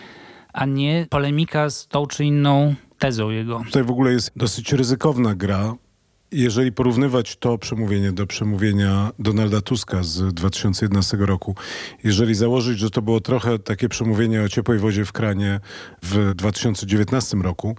a 0.53 0.65
nie 0.65 1.07
polemika 1.09 1.69
z 1.69 1.87
tą 1.87 2.07
czy 2.07 2.25
inną 2.25 2.75
tezą 2.99 3.29
jego. 3.29 3.61
Tutaj 3.65 3.83
w 3.83 3.91
ogóle 3.91 4.11
jest 4.11 4.31
dosyć 4.35 4.73
ryzykowna 4.73 5.35
gra, 5.35 5.75
jeżeli 6.33 6.71
porównywać 6.71 7.35
to 7.35 7.57
przemówienie 7.57 8.11
do 8.11 8.27
przemówienia 8.27 9.11
Donalda 9.19 9.61
Tuska 9.61 10.03
z 10.03 10.33
2011 10.33 11.17
roku, 11.17 11.55
jeżeli 12.03 12.35
założyć, 12.35 12.79
że 12.79 12.89
to 12.89 13.01
było 13.01 13.21
trochę 13.21 13.59
takie 13.59 13.89
przemówienie 13.89 14.41
o 14.41 14.49
ciepłej 14.49 14.79
wodzie 14.79 15.05
w 15.05 15.11
kranie 15.11 15.59
w 16.01 16.33
2019 16.35 17.37
roku, 17.37 17.75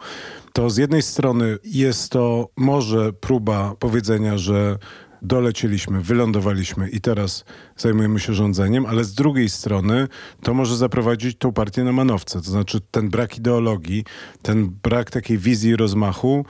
to 0.52 0.70
z 0.70 0.76
jednej 0.76 1.02
strony 1.02 1.58
jest 1.64 2.12
to 2.12 2.48
może 2.56 3.12
próba 3.12 3.74
powiedzenia, 3.78 4.38
że 4.38 4.78
dolecieliśmy, 5.22 6.00
wylądowaliśmy 6.00 6.88
i 6.88 7.00
teraz 7.00 7.44
zajmujemy 7.76 8.20
się 8.20 8.34
rządzeniem, 8.34 8.86
ale 8.86 9.04
z 9.04 9.14
drugiej 9.14 9.48
strony 9.48 10.08
to 10.42 10.54
może 10.54 10.76
zaprowadzić 10.76 11.38
tą 11.38 11.52
partię 11.52 11.84
na 11.84 11.92
manowce. 11.92 12.42
To 12.42 12.50
znaczy 12.50 12.80
ten 12.90 13.10
brak 13.10 13.38
ideologii, 13.38 14.04
ten 14.42 14.70
brak 14.82 15.10
takiej 15.10 15.38
wizji 15.38 15.76
rozmachu 15.76 16.44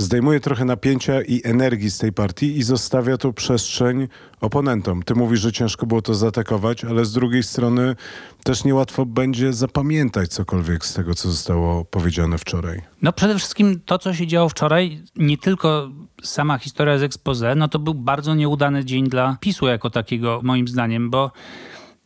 zdejmuje 0.00 0.40
trochę 0.40 0.64
napięcia 0.64 1.22
i 1.22 1.40
energii 1.44 1.90
z 1.90 1.98
tej 1.98 2.12
partii 2.12 2.58
i 2.58 2.62
zostawia 2.62 3.16
tą 3.16 3.32
przestrzeń 3.32 4.08
oponentom. 4.40 5.02
Ty 5.02 5.14
mówisz, 5.14 5.40
że 5.40 5.52
ciężko 5.52 5.86
było 5.86 6.02
to 6.02 6.14
zaatakować, 6.14 6.84
ale 6.84 7.04
z 7.04 7.12
drugiej 7.12 7.42
strony 7.42 7.96
też 8.44 8.64
niełatwo 8.64 9.06
będzie 9.06 9.52
zapamiętać 9.52 10.30
cokolwiek 10.30 10.86
z 10.86 10.94
tego, 10.94 11.14
co 11.14 11.30
zostało 11.30 11.84
powiedziane 11.84 12.38
wczoraj. 12.38 12.82
No 13.02 13.12
przede 13.12 13.38
wszystkim 13.38 13.80
to, 13.84 13.98
co 13.98 14.14
się 14.14 14.26
działo 14.26 14.48
wczoraj, 14.48 15.02
nie 15.16 15.38
tylko 15.38 15.90
sama 16.22 16.58
historia 16.58 16.98
z 16.98 17.02
expose, 17.02 17.54
no 17.54 17.68
to 17.68 17.78
był 17.78 17.94
bardzo 17.94 18.34
nieudany 18.34 18.84
dzień 18.84 19.08
dla 19.08 19.36
PiSu 19.40 19.66
jako 19.66 19.90
takiego, 19.90 20.40
moim 20.42 20.68
zdaniem, 20.68 21.10
bo 21.10 21.32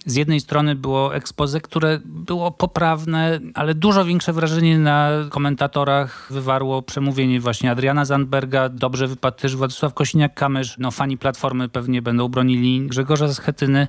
z 0.06 0.14
jednej 0.14 0.40
strony 0.40 0.74
było 0.74 1.14
expose, 1.14 1.60
które 1.60 2.00
było 2.04 2.50
poprawne, 2.50 3.40
ale 3.54 3.74
dużo 3.74 4.04
większe 4.04 4.32
wrażenie 4.32 4.78
na 4.78 5.10
komentatorach 5.30 6.28
wywarło 6.30 6.82
przemówienie 6.82 7.40
właśnie 7.40 7.70
Adriana 7.70 8.04
Zandberga. 8.04 8.68
Dobrze 8.68 9.06
wypadł 9.06 9.36
też 9.38 9.56
Władysław 9.56 9.94
Kosiniak-Kamysz. 9.94 10.74
No 10.78 10.90
fani 10.90 11.18
Platformy 11.18 11.68
pewnie 11.68 12.02
będą 12.02 12.28
bronili 12.28 12.86
Grzegorza 12.86 13.34
Schetyny 13.34 13.88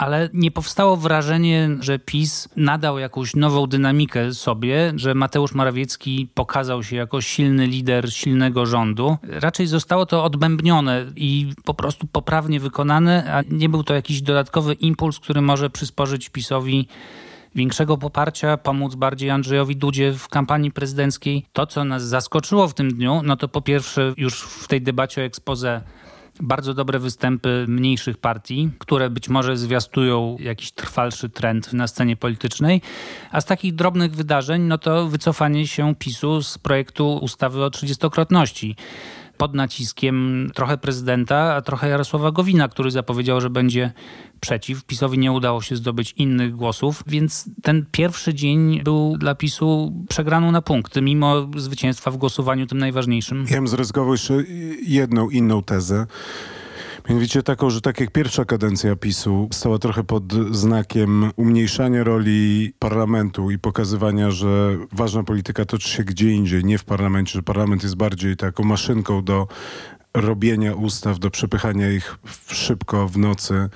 ale 0.00 0.28
nie 0.32 0.50
powstało 0.50 0.96
wrażenie, 0.96 1.68
że 1.80 1.98
PiS 1.98 2.48
nadał 2.56 2.98
jakąś 2.98 3.36
nową 3.36 3.66
dynamikę 3.66 4.34
sobie, 4.34 4.92
że 4.96 5.14
Mateusz 5.14 5.54
Morawiecki 5.54 6.28
pokazał 6.34 6.82
się 6.82 6.96
jako 6.96 7.20
silny 7.20 7.66
lider 7.66 8.12
silnego 8.12 8.66
rządu. 8.66 9.16
Raczej 9.22 9.66
zostało 9.66 10.06
to 10.06 10.24
odbębnione 10.24 11.06
i 11.16 11.52
po 11.64 11.74
prostu 11.74 12.06
poprawnie 12.06 12.60
wykonane, 12.60 13.34
a 13.34 13.42
nie 13.50 13.68
był 13.68 13.84
to 13.84 13.94
jakiś 13.94 14.22
dodatkowy 14.22 14.74
impuls, 14.74 15.18
który 15.18 15.40
może 15.40 15.70
przysporzyć 15.70 16.28
PiSowi 16.28 16.88
większego 17.54 17.98
poparcia, 17.98 18.56
pomóc 18.56 18.94
bardziej 18.94 19.30
Andrzejowi 19.30 19.76
Dudzie 19.76 20.12
w 20.12 20.28
kampanii 20.28 20.70
prezydenckiej. 20.70 21.46
To, 21.52 21.66
co 21.66 21.84
nas 21.84 22.02
zaskoczyło 22.02 22.68
w 22.68 22.74
tym 22.74 22.94
dniu, 22.94 23.20
no 23.24 23.36
to 23.36 23.48
po 23.48 23.62
pierwsze 23.62 24.14
już 24.16 24.42
w 24.42 24.68
tej 24.68 24.82
debacie 24.82 25.20
o 25.20 25.24
expose 25.24 25.82
bardzo 26.42 26.74
dobre 26.74 26.98
występy 26.98 27.64
mniejszych 27.68 28.18
partii, 28.18 28.70
które 28.78 29.10
być 29.10 29.28
może 29.28 29.56
zwiastują 29.56 30.36
jakiś 30.40 30.72
trwalszy 30.72 31.28
trend 31.28 31.72
na 31.72 31.86
scenie 31.86 32.16
politycznej. 32.16 32.82
A 33.30 33.40
z 33.40 33.44
takich 33.44 33.74
drobnych 33.74 34.14
wydarzeń, 34.14 34.62
no 34.62 34.78
to 34.78 35.08
wycofanie 35.08 35.66
się 35.66 35.94
PiSu 35.94 36.42
z 36.42 36.58
projektu 36.58 37.16
ustawy 37.16 37.64
o 37.64 37.70
trzydziestokrotności 37.70 38.76
pod 39.40 39.54
naciskiem 39.54 40.50
trochę 40.54 40.78
prezydenta, 40.78 41.54
a 41.54 41.62
trochę 41.62 41.88
Jarosława 41.88 42.30
Gowina, 42.30 42.68
który 42.68 42.90
zapowiedział, 42.90 43.40
że 43.40 43.50
będzie 43.50 43.92
przeciw. 44.40 44.84
PiSowi 44.84 45.18
nie 45.18 45.32
udało 45.32 45.62
się 45.62 45.76
zdobyć 45.76 46.14
innych 46.16 46.56
głosów, 46.56 47.02
więc 47.06 47.50
ten 47.62 47.86
pierwszy 47.90 48.34
dzień 48.34 48.82
był 48.82 49.16
dla 49.18 49.34
PiSu 49.34 49.92
przegraną 50.08 50.52
na 50.52 50.62
punkty, 50.62 51.02
mimo 51.02 51.48
zwycięstwa 51.56 52.10
w 52.10 52.16
głosowaniu 52.16 52.66
tym 52.66 52.78
najważniejszym. 52.78 53.46
Ja 53.50 53.56
bym 53.56 53.68
zryzykował 53.68 54.12
jeszcze 54.12 54.34
jedną 54.82 55.30
inną 55.30 55.62
tezę. 55.62 56.06
Mianowicie 57.08 57.42
taką, 57.42 57.70
że 57.70 57.80
tak 57.80 58.00
jak 58.00 58.10
pierwsza 58.10 58.44
kadencja 58.44 58.96
PiSu 58.96 59.48
stała 59.52 59.78
trochę 59.78 60.04
pod 60.04 60.32
znakiem 60.50 61.30
umniejszania 61.36 62.04
roli 62.04 62.72
parlamentu 62.78 63.50
i 63.50 63.58
pokazywania, 63.58 64.30
że 64.30 64.78
ważna 64.92 65.22
polityka 65.22 65.64
toczy 65.64 65.88
się 65.88 66.04
gdzie 66.04 66.30
indziej, 66.30 66.64
nie 66.64 66.78
w 66.78 66.84
parlamencie, 66.84 67.32
że 67.32 67.42
parlament 67.42 67.82
jest 67.82 67.96
bardziej 67.96 68.36
taką 68.36 68.64
maszynką 68.64 69.24
do 69.24 69.48
robienia 70.14 70.74
ustaw, 70.74 71.18
do 71.18 71.30
przepychania 71.30 71.90
ich 71.90 72.18
szybko 72.46 73.08
w 73.08 73.18
nocy 73.18 73.68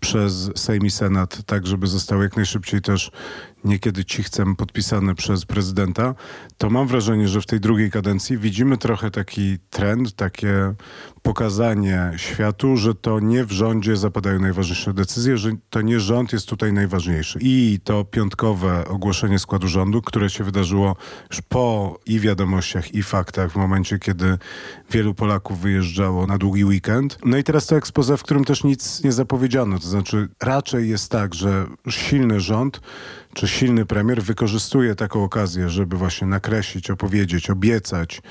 przez 0.00 0.50
Sejm 0.56 0.86
i 0.86 0.90
Senat, 0.90 1.42
tak 1.46 1.66
żeby 1.66 1.86
zostały 1.86 2.24
jak 2.24 2.36
najszybciej 2.36 2.80
też 2.80 3.10
niekiedy 3.64 4.04
cichcem 4.04 4.56
podpisane 4.56 5.14
przez 5.14 5.44
prezydenta, 5.44 6.14
to 6.58 6.70
mam 6.70 6.86
wrażenie, 6.86 7.28
że 7.28 7.40
w 7.40 7.46
tej 7.46 7.60
drugiej 7.60 7.90
kadencji 7.90 8.38
widzimy 8.38 8.78
trochę 8.78 9.10
taki 9.10 9.58
trend, 9.70 10.14
takie 10.14 10.74
pokazanie 11.22 12.12
światu, 12.16 12.76
że 12.76 12.94
to 12.94 13.20
nie 13.20 13.44
w 13.44 13.52
rządzie 13.52 13.96
zapadają 13.96 14.38
najważniejsze 14.38 14.94
decyzje, 14.94 15.38
że 15.38 15.50
to 15.70 15.80
nie 15.80 16.00
rząd 16.00 16.32
jest 16.32 16.48
tutaj 16.48 16.72
najważniejszy. 16.72 17.38
I 17.42 17.78
to 17.84 18.04
piątkowe 18.04 18.88
ogłoszenie 18.88 19.38
składu 19.38 19.68
rządu, 19.68 20.02
które 20.02 20.30
się 20.30 20.44
wydarzyło 20.44 20.96
już 21.30 21.40
po 21.40 21.98
i 22.06 22.20
wiadomościach, 22.20 22.94
i 22.94 23.02
faktach, 23.02 23.52
w 23.52 23.56
momencie, 23.56 23.98
kiedy 23.98 24.38
wielu 24.90 25.14
Polaków 25.14 25.60
wyjeżdżało 25.60 26.26
na 26.26 26.38
długi 26.38 26.64
weekend. 26.64 27.18
No 27.24 27.36
i 27.36 27.44
teraz 27.44 27.66
to 27.66 27.76
ekspoze, 27.76 28.16
w 28.16 28.22
którym 28.22 28.44
też 28.44 28.64
nic 28.64 29.04
nie 29.04 29.12
zapowiedziano. 29.12 29.78
To 29.78 29.86
znaczy 29.86 30.28
raczej 30.40 30.88
jest 30.88 31.10
tak, 31.10 31.34
że 31.34 31.66
silny 31.88 32.40
rząd 32.40 32.80
czy 33.34 33.48
silny 33.48 33.86
premier 33.86 34.22
wykorzystuje 34.22 34.94
taką 34.94 35.24
okazję, 35.24 35.68
żeby 35.68 35.96
właśnie 35.96 36.26
nakreślić, 36.26 36.90
opowiedzieć, 36.90 37.50
obiecać, 37.50 38.22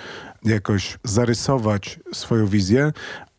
jakoś 0.44 0.98
zarysować 1.04 2.00
swoją 2.14 2.48
wizję, 2.48 2.92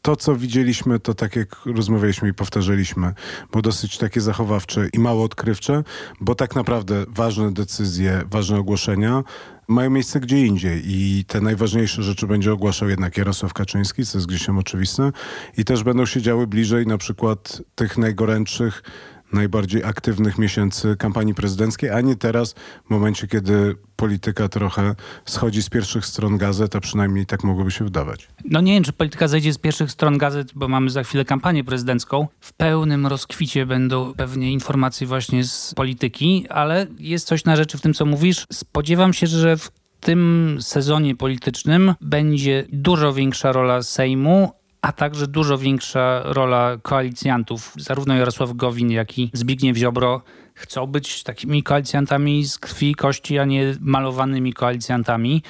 to, 0.02 0.16
co 0.16 0.37
widzieliśmy, 0.37 1.00
to 1.00 1.14
tak 1.14 1.37
jak 1.37 1.57
rozmawialiśmy 1.66 2.28
i 2.28 2.35
powtarzaliśmy, 2.35 3.14
było 3.50 3.62
dosyć 3.62 3.99
takie 3.99 4.21
zachowawcze 4.21 4.88
i 4.92 4.99
mało 4.99 5.25
odkrywcze, 5.25 5.85
bo 6.21 6.35
tak 6.35 6.54
naprawdę 6.54 7.04
ważne 7.09 7.52
decyzje, 7.52 8.23
ważne 8.26 8.59
ogłoszenia 8.59 9.23
mają 9.69 9.90
miejsce 9.90 10.21
gdzie 10.21 10.47
indziej 10.47 10.83
i 10.85 11.25
te 11.25 11.40
najważniejsze 11.40 12.02
rzeczy 12.02 12.26
będzie 12.26 12.52
ogłaszał 12.52 12.88
jednak 12.88 13.16
Jarosław 13.16 13.52
Kaczyński, 13.52 14.07
co 14.07 14.19
jest 14.19 14.28
gdzieś 14.28 14.47
tam 14.47 14.59
oczywiste 14.59 15.12
i 15.57 15.64
też 15.64 15.83
będą 15.83 16.07
się 16.07 16.23
działy 16.23 16.47
bliżej 16.47 16.87
na 16.87 16.99
przykład 16.99 17.62
tych 17.75 17.99
najgorętszych 17.99 18.83
najbardziej 19.32 19.84
aktywnych 19.84 20.38
miesięcy 20.38 20.96
kampanii 20.96 21.34
prezydenckiej, 21.34 21.90
a 21.90 22.00
nie 22.00 22.16
teraz, 22.16 22.54
w 22.86 22.90
momencie, 22.90 23.26
kiedy 23.26 23.76
polityka 23.96 24.48
trochę 24.48 24.94
schodzi 25.24 25.62
z 25.62 25.68
pierwszych 25.68 26.06
stron 26.06 26.38
gazet, 26.38 26.76
a 26.76 26.80
przynajmniej 26.80 27.26
tak 27.26 27.44
mogłoby 27.44 27.70
się 27.70 27.84
wydawać. 27.84 28.28
No 28.44 28.60
nie 28.60 28.72
wiem, 28.72 28.84
czy 28.84 28.92
polityka 28.92 29.28
zejdzie 29.28 29.52
z 29.52 29.58
pierwszych 29.58 29.90
stron 29.90 30.18
gazet, 30.18 30.52
bo 30.54 30.68
mamy 30.68 30.90
za 30.90 31.02
chwilę 31.02 31.24
kampanię 31.24 31.64
prezydencką. 31.64 32.28
W 32.40 32.52
pełnym 32.52 33.06
rozkwicie 33.06 33.66
będą 33.66 34.14
pewnie 34.14 34.52
informacje 34.52 35.06
właśnie 35.06 35.44
z 35.44 35.74
polityki, 35.74 36.46
ale 36.48 36.86
jest 36.98 37.26
coś 37.26 37.44
na 37.44 37.56
rzeczy 37.56 37.78
w 37.78 37.80
tym, 37.80 37.94
co 37.94 38.06
mówisz. 38.06 38.46
Spodziewam 38.52 39.12
się, 39.12 39.26
że 39.26 39.56
w 39.56 39.70
tym 40.00 40.58
sezonie 40.60 41.16
politycznym 41.16 41.94
będzie 42.00 42.66
dużo 42.72 43.12
większa 43.12 43.52
rola 43.52 43.82
Sejmu, 43.82 44.52
a 44.82 44.92
także 44.92 45.26
dużo 45.26 45.58
większa 45.58 46.22
rola 46.24 46.76
koalicjantów. 46.82 47.72
Zarówno 47.76 48.14
Jarosław 48.14 48.52
Gowin, 48.52 48.90
jak 48.90 49.18
i 49.18 49.30
Zbigniew 49.32 49.76
Ziobro 49.76 50.22
chcą 50.54 50.86
być 50.86 51.22
takimi 51.22 51.62
koalicjantami 51.62 52.44
z 52.44 52.58
krwi 52.58 52.90
i 52.90 52.94
kości, 52.94 53.38
a 53.38 53.44
nie 53.44 53.74
malowanymi 53.80 54.52
koalicjantami. 54.52 55.42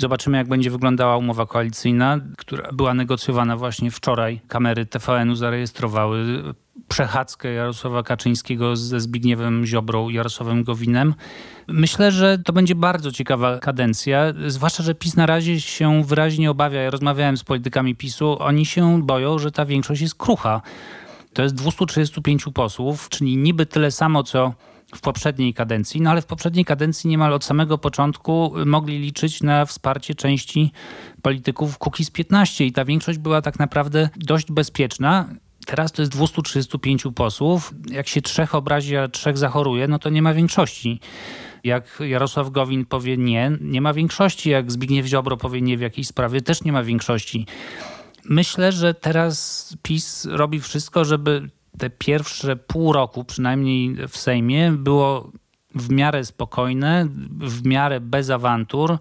Zobaczymy, 0.00 0.36
jak 0.36 0.48
będzie 0.48 0.70
wyglądała 0.70 1.16
umowa 1.16 1.46
koalicyjna, 1.46 2.20
która 2.36 2.72
była 2.72 2.94
negocjowana 2.94 3.56
właśnie 3.56 3.90
wczoraj. 3.90 4.40
Kamery 4.48 4.86
TVN-u 4.86 5.34
zarejestrowały 5.34 6.42
przechadzkę 6.88 7.52
Jarosława 7.52 8.02
Kaczyńskiego 8.02 8.76
ze 8.76 9.00
Zbigniewem 9.00 9.66
Ziobrą 9.66 10.08
i 10.08 10.14
Jarosławem 10.14 10.64
Gowinem. 10.64 11.14
Myślę, 11.68 12.12
że 12.12 12.38
to 12.38 12.52
będzie 12.52 12.74
bardzo 12.74 13.12
ciekawa 13.12 13.58
kadencja, 13.58 14.32
zwłaszcza, 14.46 14.82
że 14.82 14.94
PiS 14.94 15.16
na 15.16 15.26
razie 15.26 15.60
się 15.60 16.04
wyraźnie 16.04 16.50
obawia. 16.50 16.80
Ja 16.82 16.90
rozmawiałem 16.90 17.36
z 17.36 17.44
politykami 17.44 17.94
PiSu, 17.94 18.42
oni 18.42 18.66
się 18.66 19.02
boją, 19.02 19.38
że 19.38 19.52
ta 19.52 19.64
większość 19.64 20.00
jest 20.00 20.14
krucha. 20.14 20.62
To 21.32 21.42
jest 21.42 21.54
235 21.54 22.44
posłów, 22.54 23.08
czyli 23.08 23.36
niby 23.36 23.66
tyle 23.66 23.90
samo, 23.90 24.22
co 24.22 24.52
w 24.94 25.00
poprzedniej 25.00 25.54
kadencji, 25.54 26.00
no 26.00 26.10
ale 26.10 26.22
w 26.22 26.26
poprzedniej 26.26 26.64
kadencji 26.64 27.10
niemal 27.10 27.32
od 27.32 27.44
samego 27.44 27.78
początku 27.78 28.52
mogli 28.66 28.98
liczyć 28.98 29.42
na 29.42 29.64
wsparcie 29.66 30.14
części 30.14 30.72
polityków 31.22 31.78
Kukiz 31.78 32.10
15 32.10 32.66
i 32.66 32.72
ta 32.72 32.84
większość 32.84 33.18
była 33.18 33.42
tak 33.42 33.58
naprawdę 33.58 34.08
dość 34.16 34.52
bezpieczna. 34.52 35.28
Teraz 35.66 35.92
to 35.92 36.02
jest 36.02 36.12
235 36.12 37.04
posłów. 37.14 37.74
Jak 37.90 38.08
się 38.08 38.22
trzech 38.22 38.54
obrazi, 38.54 38.96
a 38.96 39.08
trzech 39.08 39.38
zachoruje, 39.38 39.88
no 39.88 39.98
to 39.98 40.10
nie 40.10 40.22
ma 40.22 40.34
większości. 40.34 41.00
Jak 41.64 41.98
Jarosław 42.00 42.50
Gowin 42.50 42.86
powie 42.86 43.16
nie, 43.16 43.52
nie 43.60 43.80
ma 43.80 43.92
większości. 43.92 44.50
Jak 44.50 44.72
Zbigniew 44.72 45.06
Ziobro 45.06 45.36
powie 45.36 45.60
nie 45.60 45.76
w 45.76 45.80
jakiejś 45.80 46.06
sprawie, 46.06 46.40
też 46.40 46.64
nie 46.64 46.72
ma 46.72 46.82
większości. 46.82 47.46
Myślę, 48.24 48.72
że 48.72 48.94
teraz 48.94 49.76
PiS 49.82 50.24
robi 50.30 50.60
wszystko, 50.60 51.04
żeby 51.04 51.50
te 51.78 51.90
pierwsze 51.90 52.56
pół 52.56 52.92
roku, 52.92 53.24
przynajmniej 53.24 53.96
w 54.08 54.16
Sejmie, 54.16 54.72
było 54.72 55.30
w 55.74 55.90
miarę 55.90 56.24
spokojne, 56.24 57.08
w 57.40 57.64
miarę 57.64 58.00
bez 58.00 58.30
awantur. 58.30 58.98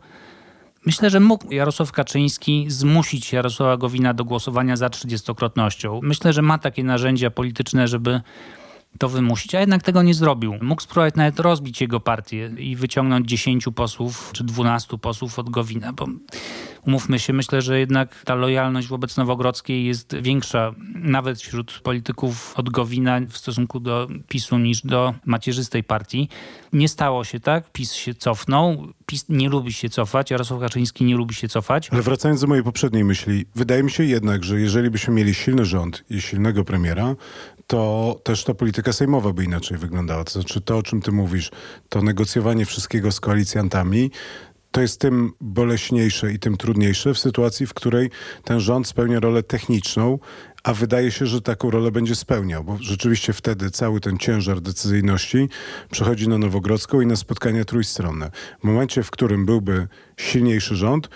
Myślę, 0.86 1.10
że 1.10 1.20
mógł 1.20 1.54
Jarosław 1.54 1.92
Kaczyński 1.92 2.66
zmusić 2.68 3.34
Jarosława 3.34 3.78
Gowina 3.78 4.14
do 4.14 4.26
głosowania 4.26 4.76
za 4.76 4.90
trzydziestokrotnością. 4.90 6.00
Myślę, 6.04 6.34
że 6.34 6.42
ma 6.42 6.58
takie 6.58 6.84
narzędzia 6.84 7.32
polityczne, 7.32 7.88
żeby 7.88 8.22
to 8.98 9.10
wymusić, 9.10 9.56
a 9.56 9.60
jednak 9.60 9.84
tego 9.84 10.04
nie 10.04 10.14
zrobił. 10.14 10.56
Mógł 10.62 10.82
spróbować 10.82 11.16
nawet 11.16 11.40
rozbić 11.40 11.82
jego 11.82 12.00
partię 12.00 12.52
i 12.58 12.76
wyciągnąć 12.76 13.28
10 13.28 13.66
posłów 13.76 14.30
czy 14.34 14.44
12 14.44 14.98
posłów 14.98 15.40
od 15.40 15.50
Gowina, 15.50 15.94
bo 15.94 16.08
umówmy 16.88 17.20
się, 17.20 17.34
myślę, 17.34 17.62
że 17.62 17.80
jednak 17.80 18.24
ta 18.26 18.36
lojalność 18.36 18.88
wobec 18.88 19.18
Nowogrodzkiej 19.18 19.86
jest 19.86 20.16
większa 20.22 20.74
nawet 20.96 21.40
wśród 21.40 21.80
polityków 21.84 22.54
od 22.56 22.70
Gowina 22.70 23.20
w 23.30 23.38
stosunku 23.38 23.80
do 23.80 24.08
PiSu 24.28 24.58
niż 24.58 24.82
do 24.82 25.14
macierzystej 25.26 25.84
partii. 25.84 26.30
Nie 26.74 26.90
stało 26.90 27.24
się 27.24 27.40
tak, 27.40 27.72
PiS 27.72 27.94
się 27.94 28.14
cofnął, 28.14 28.88
PiS 29.06 29.26
nie 29.30 29.50
lubi 29.50 29.74
się 29.74 29.90
cofać, 29.90 30.32
Jarosław 30.32 30.60
Kaczyński 30.60 31.06
nie 31.06 31.16
lubi 31.16 31.36
się 31.36 31.48
cofać. 31.48 31.90
Ale 31.90 32.02
wracając 32.02 32.42
do 32.42 32.48
mojej 32.48 32.64
poprzedniej 32.64 33.04
myśli, 33.04 33.46
wydaje 33.56 33.84
mi 33.84 33.92
się 33.92 34.04
jednak, 34.04 34.44
że 34.44 34.60
jeżeli 34.60 34.90
byśmy 34.90 35.14
mieli 35.14 35.34
silny 35.34 35.66
rząd 35.66 36.04
i 36.10 36.22
silnego 36.22 36.64
premiera, 36.64 37.16
to 37.70 38.16
też 38.24 38.44
ta 38.44 38.54
polityka 38.54 38.94
sejmowa 38.94 39.34
by 39.34 39.44
inaczej 39.44 39.78
wyglądała. 39.78 40.24
To 40.24 40.32
znaczy 40.32 40.62
to, 40.62 40.78
o 40.78 40.84
czym 40.84 41.02
ty 41.02 41.12
mówisz, 41.12 41.52
to 41.90 42.02
negocjowanie 42.02 42.66
wszystkiego 42.66 43.12
z 43.12 43.20
koalicjantami, 43.20 44.12
to 44.72 44.82
jest 44.82 45.02
tym 45.02 45.32
boleśniejsze 45.42 46.34
i 46.34 46.40
tym 46.40 46.58
trudniejsze 46.58 47.14
w 47.14 47.20
sytuacji, 47.20 47.68
w 47.68 47.74
której 47.74 48.10
ten 48.44 48.60
rząd 48.60 48.88
spełnia 48.88 49.20
rolę 49.20 49.44
techniczną, 49.44 50.20
a 50.64 50.74
wydaje 50.74 51.12
się, 51.12 51.26
że 51.26 51.42
taką 51.42 51.72
rolę 51.72 51.92
będzie 51.92 52.16
spełniał, 52.16 52.64
bo 52.64 52.78
rzeczywiście 52.82 53.34
wtedy 53.34 53.72
cały 53.72 54.00
ten 54.00 54.18
ciężar 54.18 54.62
decyzyjności 54.62 55.50
przechodzi 55.92 56.30
na 56.30 56.38
Nowogrodzką 56.38 57.02
i 57.02 57.06
na 57.06 57.16
spotkania 57.16 57.66
trójstronne. 57.66 58.32
W 58.60 58.64
momencie, 58.64 59.04
w 59.04 59.12
którym 59.12 59.46
byłby 59.46 59.88
silniejszy 60.18 60.76
rząd, 60.76 61.10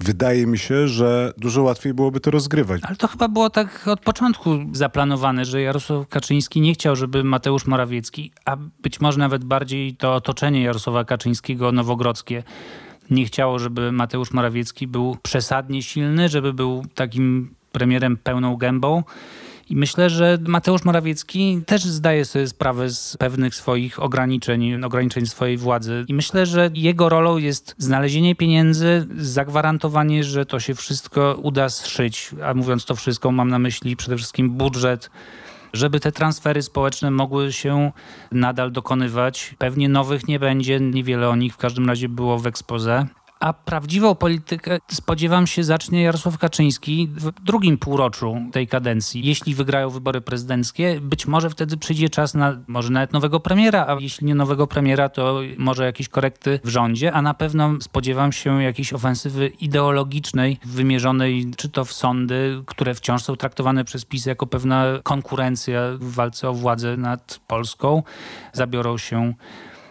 wydaje 0.00 0.46
mi 0.46 0.58
się, 0.58 0.88
że 0.88 1.32
dużo 1.38 1.62
łatwiej 1.62 1.94
byłoby 1.94 2.20
to 2.20 2.30
rozgrywać. 2.30 2.82
Ale 2.84 2.96
to 2.96 3.08
chyba 3.08 3.28
było 3.28 3.50
tak 3.50 3.88
od 3.88 4.00
początku 4.00 4.50
zaplanowane, 4.72 5.44
że 5.44 5.62
Jarosław 5.62 6.08
Kaczyński 6.08 6.60
nie 6.60 6.74
chciał, 6.74 6.96
żeby 6.96 7.24
Mateusz 7.24 7.66
Morawiecki, 7.66 8.32
a 8.44 8.56
być 8.56 9.00
może 9.00 9.18
nawet 9.18 9.44
bardziej 9.44 9.96
to 9.96 10.14
otoczenie 10.14 10.62
Jarosława 10.62 11.04
Kaczyńskiego 11.04 11.72
nowogrodzkie, 11.72 12.42
nie 13.10 13.24
chciało, 13.24 13.58
żeby 13.58 13.92
Mateusz 13.92 14.32
Morawiecki 14.32 14.86
był 14.86 15.16
przesadnie 15.22 15.82
silny, 15.82 16.28
żeby 16.28 16.52
był 16.52 16.84
takim 16.94 17.54
premierem 17.72 18.16
pełną 18.16 18.56
gębą. 18.56 19.02
I 19.70 19.76
myślę, 19.76 20.10
że 20.10 20.38
Mateusz 20.46 20.84
Morawiecki 20.84 21.62
też 21.66 21.84
zdaje 21.84 22.24
sobie 22.24 22.48
sprawę 22.48 22.90
z 22.90 23.16
pewnych 23.16 23.54
swoich 23.54 24.02
ograniczeń, 24.02 24.84
ograniczeń 24.84 25.26
swojej 25.26 25.56
władzy. 25.56 26.04
I 26.08 26.14
myślę, 26.14 26.46
że 26.46 26.70
jego 26.74 27.08
rolą 27.08 27.36
jest 27.36 27.74
znalezienie 27.78 28.34
pieniędzy, 28.34 29.06
zagwarantowanie, 29.16 30.24
że 30.24 30.46
to 30.46 30.60
się 30.60 30.74
wszystko 30.74 31.38
uda 31.42 31.68
zszyć. 31.68 32.30
A 32.44 32.54
mówiąc 32.54 32.84
to 32.84 32.94
wszystko, 32.94 33.32
mam 33.32 33.48
na 33.48 33.58
myśli 33.58 33.96
przede 33.96 34.16
wszystkim 34.16 34.50
budżet, 34.50 35.10
żeby 35.72 36.00
te 36.00 36.12
transfery 36.12 36.62
społeczne 36.62 37.10
mogły 37.10 37.52
się 37.52 37.92
nadal 38.32 38.72
dokonywać. 38.72 39.54
Pewnie 39.58 39.88
nowych 39.88 40.28
nie 40.28 40.38
będzie, 40.38 40.80
niewiele 40.80 41.28
o 41.28 41.36
nich 41.36 41.54
w 41.54 41.56
każdym 41.56 41.88
razie 41.88 42.08
było 42.08 42.38
w 42.38 42.46
ekspoze. 42.46 43.06
A 43.42 43.52
prawdziwą 43.52 44.14
politykę 44.14 44.78
spodziewam 44.90 45.46
się 45.46 45.64
zacznie 45.64 46.02
Jarosław 46.02 46.38
Kaczyński 46.38 47.08
w 47.16 47.30
drugim 47.30 47.78
półroczu 47.78 48.36
tej 48.52 48.68
kadencji. 48.68 49.26
Jeśli 49.26 49.54
wygrają 49.54 49.90
wybory 49.90 50.20
prezydenckie, 50.20 51.00
być 51.00 51.26
może 51.26 51.50
wtedy 51.50 51.76
przyjdzie 51.76 52.08
czas 52.08 52.34
na 52.34 52.58
może 52.66 52.90
nawet 52.90 53.12
nowego 53.12 53.40
premiera, 53.40 53.86
a 53.88 53.96
jeśli 54.00 54.26
nie 54.26 54.34
nowego 54.34 54.66
premiera, 54.66 55.08
to 55.08 55.40
może 55.58 55.84
jakieś 55.84 56.08
korekty 56.08 56.60
w 56.64 56.68
rządzie, 56.68 57.12
a 57.12 57.22
na 57.22 57.34
pewno 57.34 57.70
spodziewam 57.80 58.32
się 58.32 58.62
jakiejś 58.62 58.92
ofensywy 58.92 59.46
ideologicznej 59.48 60.58
wymierzonej 60.64 61.50
czy 61.56 61.68
to 61.68 61.84
w 61.84 61.92
sądy, 61.92 62.62
które 62.66 62.94
wciąż 62.94 63.22
są 63.22 63.36
traktowane 63.36 63.84
przez 63.84 64.04
PiS 64.04 64.26
jako 64.26 64.46
pewna 64.46 64.84
konkurencja 65.02 65.80
w 66.00 66.12
walce 66.12 66.48
o 66.48 66.54
władzę 66.54 66.96
nad 66.96 67.40
Polską. 67.46 68.02
Zabiorą 68.52 68.98
się 68.98 69.34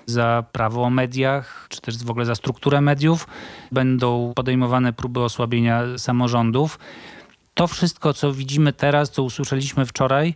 za 0.06 0.44
prawo 0.52 0.84
o 0.84 0.90
mediach, 0.90 1.66
czy 1.70 1.82
też 1.82 1.98
w 1.98 2.10
ogóle 2.10 2.26
za 2.26 2.36
strukturę 2.36 2.82
mediów. 2.82 3.28
Będą 3.72 4.34
podejmowane 4.36 4.94
próby 4.94 5.20
osłabienia 5.20 5.84
samorządów. 5.98 6.80
To 7.54 7.68
wszystko, 7.68 8.14
co 8.14 8.34
widzimy 8.34 8.74
teraz, 8.74 9.12
co 9.12 9.24
usłyszeliśmy 9.24 9.86
wczoraj, 9.86 10.36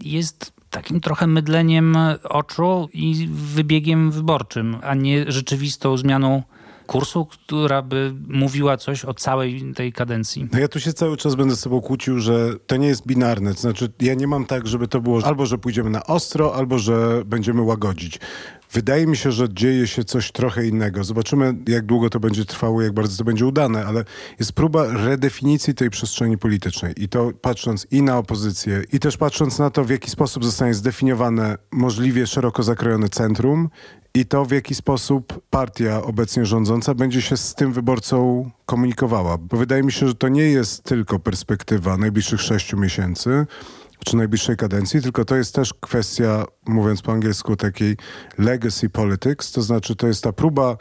jest 0.00 0.52
takim 0.70 1.00
trochę 1.00 1.26
mydleniem 1.26 1.96
oczu 2.24 2.88
i 2.92 3.28
wybiegiem 3.32 4.10
wyborczym, 4.10 4.76
a 4.82 4.94
nie 4.94 5.32
rzeczywistą 5.32 5.96
zmianą 5.96 6.42
kursu, 6.86 7.26
która 7.26 7.82
by 7.82 8.14
mówiła 8.28 8.76
coś 8.76 9.04
o 9.04 9.14
całej 9.14 9.72
tej 9.74 9.92
kadencji. 9.92 10.48
No 10.52 10.58
ja 10.58 10.68
tu 10.68 10.80
się 10.80 10.92
cały 10.92 11.16
czas 11.16 11.34
będę 11.34 11.56
z 11.56 11.60
sobą 11.60 11.80
kłócił, 11.80 12.20
że 12.20 12.58
to 12.66 12.76
nie 12.76 12.88
jest 12.88 13.06
binarne. 13.06 13.54
To 13.54 13.60
znaczy, 13.60 13.92
ja 14.00 14.14
nie 14.14 14.26
mam 14.26 14.46
tak, 14.46 14.66
żeby 14.66 14.88
to 14.88 15.00
było 15.00 15.20
albo, 15.24 15.46
że 15.46 15.58
pójdziemy 15.58 15.90
na 15.90 16.06
ostro, 16.06 16.54
albo, 16.54 16.78
że 16.78 17.22
będziemy 17.26 17.62
łagodzić. 17.62 18.20
Wydaje 18.72 19.06
mi 19.06 19.16
się, 19.16 19.32
że 19.32 19.48
dzieje 19.54 19.86
się 19.86 20.04
coś 20.04 20.32
trochę 20.32 20.66
innego. 20.66 21.04
Zobaczymy, 21.04 21.54
jak 21.68 21.86
długo 21.86 22.10
to 22.10 22.20
będzie 22.20 22.44
trwało, 22.44 22.82
jak 22.82 22.92
bardzo 22.92 23.16
to 23.16 23.24
będzie 23.24 23.46
udane, 23.46 23.86
ale 23.86 24.04
jest 24.38 24.52
próba 24.52 24.86
redefinicji 24.86 25.74
tej 25.74 25.90
przestrzeni 25.90 26.38
politycznej. 26.38 26.92
I 26.96 27.08
to 27.08 27.30
patrząc 27.40 27.86
i 27.90 28.02
na 28.02 28.18
opozycję, 28.18 28.82
i 28.92 29.00
też 29.00 29.16
patrząc 29.16 29.58
na 29.58 29.70
to, 29.70 29.84
w 29.84 29.90
jaki 29.90 30.10
sposób 30.10 30.44
zostanie 30.44 30.74
zdefiniowane 30.74 31.58
możliwie 31.70 32.26
szeroko 32.26 32.62
zakrojone 32.62 33.08
centrum, 33.08 33.68
i 34.14 34.26
to, 34.26 34.44
w 34.44 34.50
jaki 34.50 34.74
sposób 34.74 35.40
partia 35.50 36.02
obecnie 36.02 36.46
rządząca 36.46 36.94
będzie 36.94 37.22
się 37.22 37.36
z 37.36 37.54
tym 37.54 37.72
wyborcą 37.72 38.50
komunikowała. 38.66 39.38
Bo 39.38 39.56
wydaje 39.56 39.82
mi 39.82 39.92
się, 39.92 40.08
że 40.08 40.14
to 40.14 40.28
nie 40.28 40.42
jest 40.42 40.82
tylko 40.82 41.18
perspektywa 41.18 41.96
najbliższych 41.96 42.40
sześciu 42.40 42.76
miesięcy, 42.76 43.46
czy 44.04 44.16
najbliższej 44.16 44.56
kadencji, 44.56 45.02
tylko 45.02 45.24
to 45.24 45.36
jest 45.36 45.54
też 45.54 45.74
kwestia, 45.80 46.44
mówiąc 46.66 47.02
po 47.02 47.12
angielsku, 47.12 47.56
takiej 47.56 47.96
legacy 48.38 48.90
politics, 48.90 49.52
to 49.52 49.62
znaczy 49.62 49.96
to 49.96 50.06
jest 50.06 50.24
ta 50.24 50.32
próba 50.32 50.76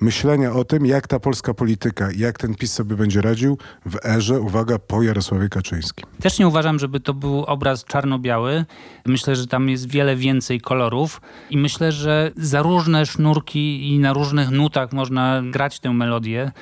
myślenia 0.00 0.52
o 0.52 0.64
tym, 0.64 0.86
jak 0.86 1.06
ta 1.06 1.20
polska 1.20 1.54
polityka, 1.54 2.08
jak 2.16 2.38
ten 2.38 2.54
PiS 2.54 2.72
sobie 2.72 2.96
będzie 2.96 3.20
radził 3.20 3.58
w 3.86 3.96
erze, 4.04 4.40
uwaga, 4.40 4.78
po 4.78 5.02
Jarosławie 5.02 5.48
Kaczyńskim. 5.48 6.06
Też 6.20 6.38
nie 6.38 6.48
uważam, 6.48 6.78
żeby 6.78 7.00
to 7.00 7.14
był 7.14 7.44
obraz 7.44 7.84
czarno-biały. 7.84 8.64
Myślę, 9.06 9.36
że 9.36 9.46
tam 9.46 9.68
jest 9.68 9.90
wiele 9.90 10.16
więcej 10.16 10.60
kolorów 10.60 11.20
i 11.50 11.58
myślę, 11.58 11.92
że 11.92 12.32
za 12.36 12.62
różne 12.62 13.06
sznurki 13.06 13.92
i 13.92 13.98
na 13.98 14.12
różnych 14.12 14.50
nutach 14.50 14.92
można 14.92 15.42
grać 15.50 15.80
tę 15.80 15.92
melodię. 15.92 16.52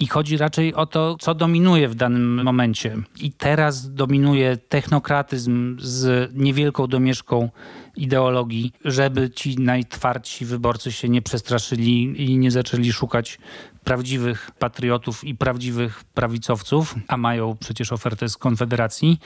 I 0.00 0.06
chodzi 0.06 0.36
raczej 0.36 0.74
o 0.74 0.86
to, 0.86 1.16
co 1.20 1.34
dominuje 1.34 1.88
w 1.88 1.94
danym 1.94 2.42
momencie. 2.42 2.96
I 3.20 3.32
teraz 3.32 3.94
dominuje 3.94 4.56
technokratyzm 4.56 5.76
z 5.80 6.30
niewielką 6.34 6.86
domieszką 6.86 7.48
ideologii, 7.96 8.72
żeby 8.84 9.30
ci 9.30 9.58
najtwardsi 9.58 10.44
wyborcy 10.44 10.92
się 10.92 11.08
nie 11.08 11.22
przestraszyli 11.22 12.24
i 12.24 12.38
nie 12.38 12.50
zaczęli 12.50 12.92
szukać 12.92 13.38
prawdziwych 13.84 14.50
patriotów 14.58 15.24
i 15.24 15.34
prawdziwych 15.34 16.04
prawicowców, 16.04 16.94
a 17.08 17.16
mają 17.16 17.56
przecież 17.56 17.92
ofertę 17.92 18.28
z 18.28 18.36
Konfederacji. 18.36 19.20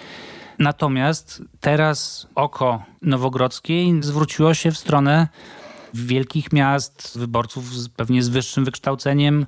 Natomiast 0.58 1.42
teraz 1.60 2.26
oko 2.34 2.82
Nowogrodzkiej 3.02 4.02
zwróciło 4.02 4.54
się 4.54 4.70
w 4.70 4.78
stronę 4.78 5.28
wielkich 5.94 6.52
miast, 6.52 7.18
wyborców 7.18 7.74
z, 7.74 7.88
pewnie 7.88 8.22
z 8.22 8.28
wyższym 8.28 8.64
wykształceniem, 8.64 9.46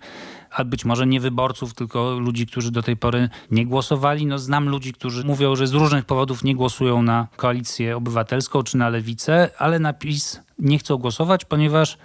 a 0.56 0.64
być 0.64 0.84
może 0.84 1.06
nie 1.06 1.20
wyborców, 1.20 1.74
tylko 1.74 2.18
ludzi, 2.18 2.46
którzy 2.46 2.70
do 2.70 2.82
tej 2.82 2.96
pory 2.96 3.28
nie 3.50 3.66
głosowali. 3.66 4.26
No, 4.26 4.38
znam 4.38 4.68
ludzi, 4.68 4.92
którzy 4.92 5.24
mówią, 5.24 5.56
że 5.56 5.66
z 5.66 5.72
różnych 5.72 6.04
powodów 6.04 6.44
nie 6.44 6.54
głosują 6.54 7.02
na 7.02 7.26
koalicję 7.36 7.96
obywatelską 7.96 8.62
czy 8.62 8.76
na 8.76 8.88
lewicę, 8.88 9.50
ale 9.58 9.78
na 9.78 9.92
PiS 9.92 10.40
nie 10.58 10.78
chcą 10.78 10.96
głosować, 10.96 11.44
ponieważ 11.44 11.98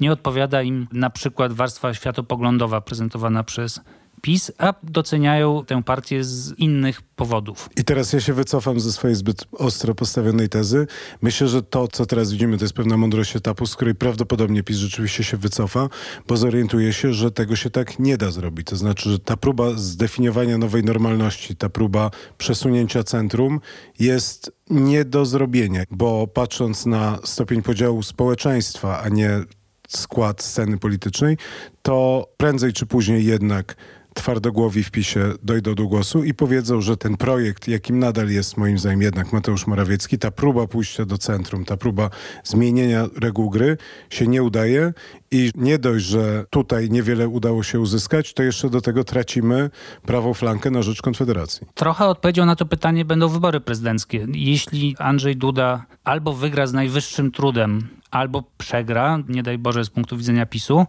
nie 0.00 0.12
odpowiada 0.12 0.62
im 0.62 0.86
na 0.92 1.10
przykład 1.10 1.52
warstwa 1.52 1.94
światopoglądowa 1.94 2.80
prezentowana 2.80 3.44
przez 3.44 3.80
PiS, 4.24 4.52
a 4.58 4.74
doceniają 4.82 5.64
tę 5.64 5.82
partię 5.82 6.24
z 6.24 6.58
innych 6.58 7.02
powodów. 7.02 7.70
I 7.76 7.84
teraz 7.84 8.12
ja 8.12 8.20
się 8.20 8.32
wycofam 8.32 8.80
ze 8.80 8.92
swojej 8.92 9.16
zbyt 9.16 9.44
ostro 9.52 9.94
postawionej 9.94 10.48
tezy. 10.48 10.86
Myślę, 11.22 11.48
że 11.48 11.62
to, 11.62 11.88
co 11.88 12.06
teraz 12.06 12.32
widzimy, 12.32 12.58
to 12.58 12.64
jest 12.64 12.74
pewna 12.74 12.96
mądrość 12.96 13.36
etapu, 13.36 13.66
z 13.66 13.76
której 13.76 13.94
prawdopodobnie 13.94 14.62
PiS 14.62 14.76
rzeczywiście 14.76 15.24
się 15.24 15.36
wycofa, 15.36 15.88
bo 16.28 16.36
zorientuje 16.36 16.92
się, 16.92 17.12
że 17.12 17.30
tego 17.30 17.56
się 17.56 17.70
tak 17.70 17.98
nie 17.98 18.16
da 18.16 18.30
zrobić. 18.30 18.66
To 18.66 18.76
znaczy, 18.76 19.10
że 19.10 19.18
ta 19.18 19.36
próba 19.36 19.72
zdefiniowania 19.76 20.58
nowej 20.58 20.84
normalności, 20.84 21.56
ta 21.56 21.68
próba 21.68 22.10
przesunięcia 22.38 23.02
centrum 23.02 23.60
jest 23.98 24.52
nie 24.70 25.04
do 25.04 25.26
zrobienia, 25.26 25.82
bo 25.90 26.26
patrząc 26.26 26.86
na 26.86 27.18
stopień 27.24 27.62
podziału 27.62 28.02
społeczeństwa, 28.02 29.02
a 29.02 29.08
nie 29.08 29.40
skład 29.88 30.42
sceny 30.42 30.78
politycznej, 30.78 31.36
to 31.82 32.28
prędzej 32.36 32.72
czy 32.72 32.86
później 32.86 33.24
jednak 33.24 33.76
twardogłowi 34.14 34.84
w 34.84 34.90
PiSie 34.90 35.20
dojdą 35.42 35.74
do 35.74 35.86
głosu 35.86 36.24
i 36.24 36.34
powiedzą, 36.34 36.80
że 36.80 36.96
ten 36.96 37.16
projekt, 37.16 37.68
jakim 37.68 37.98
nadal 37.98 38.28
jest 38.28 38.56
moim 38.56 38.78
zdaniem 38.78 39.02
jednak 39.02 39.32
Mateusz 39.32 39.66
Morawiecki, 39.66 40.18
ta 40.18 40.30
próba 40.30 40.66
pójścia 40.66 41.04
do 41.04 41.18
centrum, 41.18 41.64
ta 41.64 41.76
próba 41.76 42.10
zmienienia 42.44 43.06
reguł 43.20 43.50
gry 43.50 43.76
się 44.10 44.26
nie 44.26 44.42
udaje 44.42 44.92
i 45.30 45.50
nie 45.54 45.78
dość, 45.78 46.04
że 46.04 46.46
tutaj 46.50 46.90
niewiele 46.90 47.28
udało 47.28 47.62
się 47.62 47.80
uzyskać, 47.80 48.34
to 48.34 48.42
jeszcze 48.42 48.70
do 48.70 48.80
tego 48.80 49.04
tracimy 49.04 49.70
prawą 50.06 50.34
flankę 50.34 50.70
na 50.70 50.82
rzecz 50.82 51.02
Konfederacji. 51.02 51.66
Trochę 51.74 52.06
odpowiedzią 52.06 52.46
na 52.46 52.56
to 52.56 52.66
pytanie 52.66 53.04
będą 53.04 53.28
wybory 53.28 53.60
prezydenckie. 53.60 54.26
Jeśli 54.32 54.96
Andrzej 54.98 55.36
Duda 55.36 55.86
albo 56.04 56.32
wygra 56.32 56.66
z 56.66 56.72
najwyższym 56.72 57.30
trudem, 57.30 57.88
albo 58.14 58.42
przegra, 58.58 59.18
nie 59.28 59.42
daj 59.42 59.58
Boże 59.58 59.84
z 59.84 59.90
punktu 59.90 60.16
widzenia 60.16 60.46
PiSu, 60.46 60.86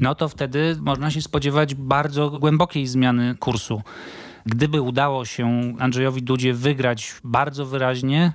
no 0.00 0.14
to 0.14 0.28
wtedy 0.28 0.76
można 0.80 1.10
się 1.10 1.22
spodziewać 1.22 1.74
bardzo 1.74 2.30
głębokiej 2.30 2.86
zmiany 2.86 3.34
kursu. 3.38 3.82
Gdyby 4.46 4.80
udało 4.80 5.24
się 5.24 5.74
Andrzejowi 5.78 6.22
Dudzie 6.22 6.54
wygrać 6.54 7.14
bardzo 7.24 7.66
wyraźnie, 7.66 8.32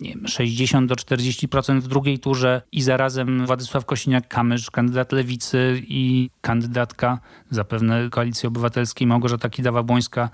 nie 0.00 0.14
wiem, 0.14 0.28
60 0.28 0.88
do 0.88 0.94
40% 0.94 1.80
w 1.80 1.88
drugiej 1.88 2.18
turze 2.18 2.62
i 2.72 2.82
zarazem 2.82 3.46
Władysław 3.46 3.86
Kosiniak-Kamysz, 3.86 4.70
kandydat 4.70 5.12
Lewicy 5.12 5.82
i 5.88 6.30
kandydatka 6.40 7.18
zapewne 7.50 8.10
Koalicji 8.10 8.46
Obywatelskiej 8.46 9.06
Małgorzata 9.06 9.48
Kidawa-Błońska. 9.48 10.28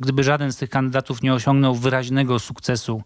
Gdyby 0.00 0.24
żaden 0.24 0.52
z 0.52 0.56
tych 0.56 0.70
kandydatów 0.70 1.22
nie 1.22 1.34
osiągnął 1.34 1.74
wyraźnego 1.74 2.38
sukcesu, 2.38 3.02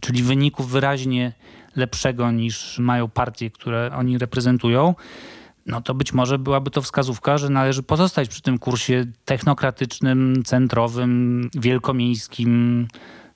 czyli 0.00 0.22
wyników 0.22 0.70
wyraźnie 0.70 1.32
lepszego 1.76 2.30
niż 2.30 2.78
mają 2.78 3.08
partie, 3.08 3.50
które 3.50 3.90
oni 3.96 4.18
reprezentują, 4.18 4.94
no 5.66 5.80
to 5.80 5.94
być 5.94 6.12
może 6.12 6.38
byłaby 6.38 6.70
to 6.70 6.82
wskazówka, 6.82 7.38
że 7.38 7.48
należy 7.50 7.82
pozostać 7.82 8.28
przy 8.28 8.42
tym 8.42 8.58
kursie 8.58 9.04
technokratycznym, 9.24 10.42
centrowym, 10.44 11.50
wielkomiejskim. 11.54 12.88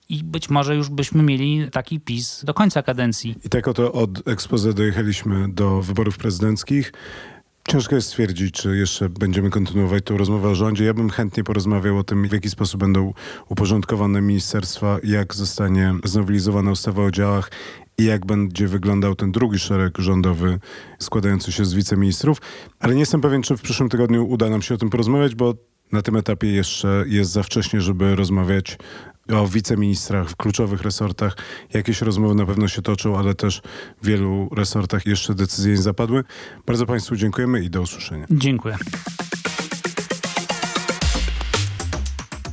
I 0.08 0.24
być 0.24 0.50
może 0.50 0.76
już 0.76 0.88
byśmy 0.88 1.22
mieli 1.22 1.70
taki 1.72 2.00
PiS 2.00 2.44
do 2.44 2.54
końca 2.54 2.82
kadencji. 2.82 3.34
I 3.44 3.48
tak 3.48 3.68
oto 3.68 3.92
od 3.92 4.28
ekspozy 4.28 4.74
dojechaliśmy 4.74 5.48
do 5.48 5.82
wyborów 5.82 6.18
prezydenckich. 6.18 6.92
Ciężko 7.68 7.94
jest 7.94 8.08
stwierdzić, 8.08 8.54
czy 8.54 8.76
jeszcze 8.76 9.08
będziemy 9.08 9.50
kontynuować 9.50 10.04
tę 10.04 10.16
rozmowę 10.16 10.48
o 10.48 10.54
rządzie. 10.54 10.84
Ja 10.84 10.94
bym 10.94 11.10
chętnie 11.10 11.44
porozmawiał 11.44 11.98
o 11.98 12.04
tym, 12.04 12.28
w 12.28 12.32
jaki 12.32 12.50
sposób 12.50 12.80
będą 12.80 13.12
uporządkowane 13.48 14.20
ministerstwa, 14.20 14.98
jak 15.02 15.34
zostanie 15.34 15.94
znowelizowana 16.04 16.70
ustawa 16.70 17.02
o 17.02 17.10
działach 17.10 17.50
i 17.98 18.04
jak 18.04 18.26
będzie 18.26 18.68
wyglądał 18.68 19.14
ten 19.14 19.32
drugi 19.32 19.58
szereg 19.58 19.98
rządowy 19.98 20.58
składający 20.98 21.52
się 21.52 21.64
z 21.64 21.74
wiceministrów. 21.74 22.38
Ale 22.80 22.94
nie 22.94 23.00
jestem 23.00 23.20
pewien, 23.20 23.42
czy 23.42 23.56
w 23.56 23.62
przyszłym 23.62 23.88
tygodniu 23.88 24.28
uda 24.28 24.50
nam 24.50 24.62
się 24.62 24.74
o 24.74 24.78
tym 24.78 24.90
porozmawiać, 24.90 25.34
bo 25.34 25.54
na 25.92 26.02
tym 26.02 26.16
etapie 26.16 26.52
jeszcze 26.52 27.04
jest 27.06 27.30
za 27.30 27.42
wcześnie, 27.42 27.80
żeby 27.80 28.16
rozmawiać 28.16 28.78
o 29.32 29.48
wiceministrach 29.48 30.30
w 30.30 30.36
kluczowych 30.36 30.82
resortach. 30.82 31.36
Jakieś 31.72 32.02
rozmowy 32.02 32.34
na 32.34 32.46
pewno 32.46 32.68
się 32.68 32.82
toczą, 32.82 33.18
ale 33.18 33.34
też 33.34 33.62
w 34.02 34.06
wielu 34.06 34.48
resortach 34.56 35.06
jeszcze 35.06 35.34
decyzje 35.34 35.72
nie 35.72 35.82
zapadły. 35.82 36.24
Bardzo 36.66 36.86
Państwu 36.86 37.16
dziękujemy 37.16 37.62
i 37.62 37.70
do 37.70 37.80
usłyszenia. 37.80 38.26
Dziękuję. 38.30 38.76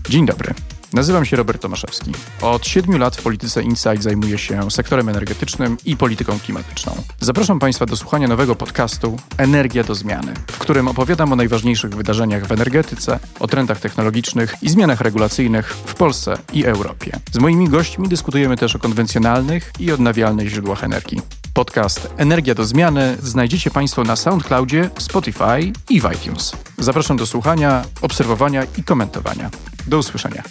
Dzień 0.10 0.26
dobry. 0.26 0.54
Nazywam 0.94 1.26
się 1.26 1.38
Robert 1.38 1.62
Tomaszewski. 1.62 2.12
Od 2.42 2.68
siedmiu 2.68 2.98
lat 2.98 3.16
w 3.16 3.24
Polityce 3.24 3.64
Insight 3.64 4.04
zajmuję 4.04 4.38
się 4.38 4.72
sektorem 4.72 5.10
energetycznym 5.10 5.78
i 5.86 5.98
polityką 5.98 6.40
klimatyczną. 6.40 7.04
Zapraszam 7.20 7.60
Państwa 7.60 7.86
do 7.86 7.98
słuchania 7.98 8.28
nowego 8.28 8.56
podcastu 8.56 9.18
Energia 9.38 9.84
do 9.84 9.96
zmiany, 9.96 10.34
w 10.48 10.58
którym 10.58 10.88
opowiadam 10.88 11.34
o 11.34 11.36
najważniejszych 11.36 11.96
wydarzeniach 11.96 12.48
w 12.48 12.52
energetyce, 12.52 13.20
o 13.40 13.48
trendach 13.48 13.80
technologicznych 13.80 14.56
i 14.62 14.70
zmianach 14.70 15.02
regulacyjnych 15.02 15.74
w 15.74 15.94
Polsce 15.94 16.38
i 16.54 16.66
Europie. 16.66 17.20
Z 17.32 17.38
moimi 17.38 17.70
gośćmi 17.70 18.08
dyskutujemy 18.08 18.58
też 18.58 18.76
o 18.76 18.80
konwencjonalnych 18.80 19.72
i 19.80 19.92
odnawialnych 19.92 20.50
źródłach 20.50 20.84
energii. 20.84 21.22
Podcast 21.54 22.14
Energia 22.18 22.56
do 22.56 22.66
zmiany 22.66 23.18
znajdziecie 23.24 23.72
Państwo 23.72 24.04
na 24.04 24.16
SoundCloudzie, 24.16 24.90
Spotify 24.98 25.72
i 25.90 25.96
iTunes. 25.96 26.52
Zapraszam 26.78 27.18
do 27.18 27.26
słuchania, 27.26 27.86
obserwowania 28.02 28.64
i 28.78 28.84
komentowania. 28.84 29.50
Do 29.88 29.98
usłyszenia. 29.98 30.44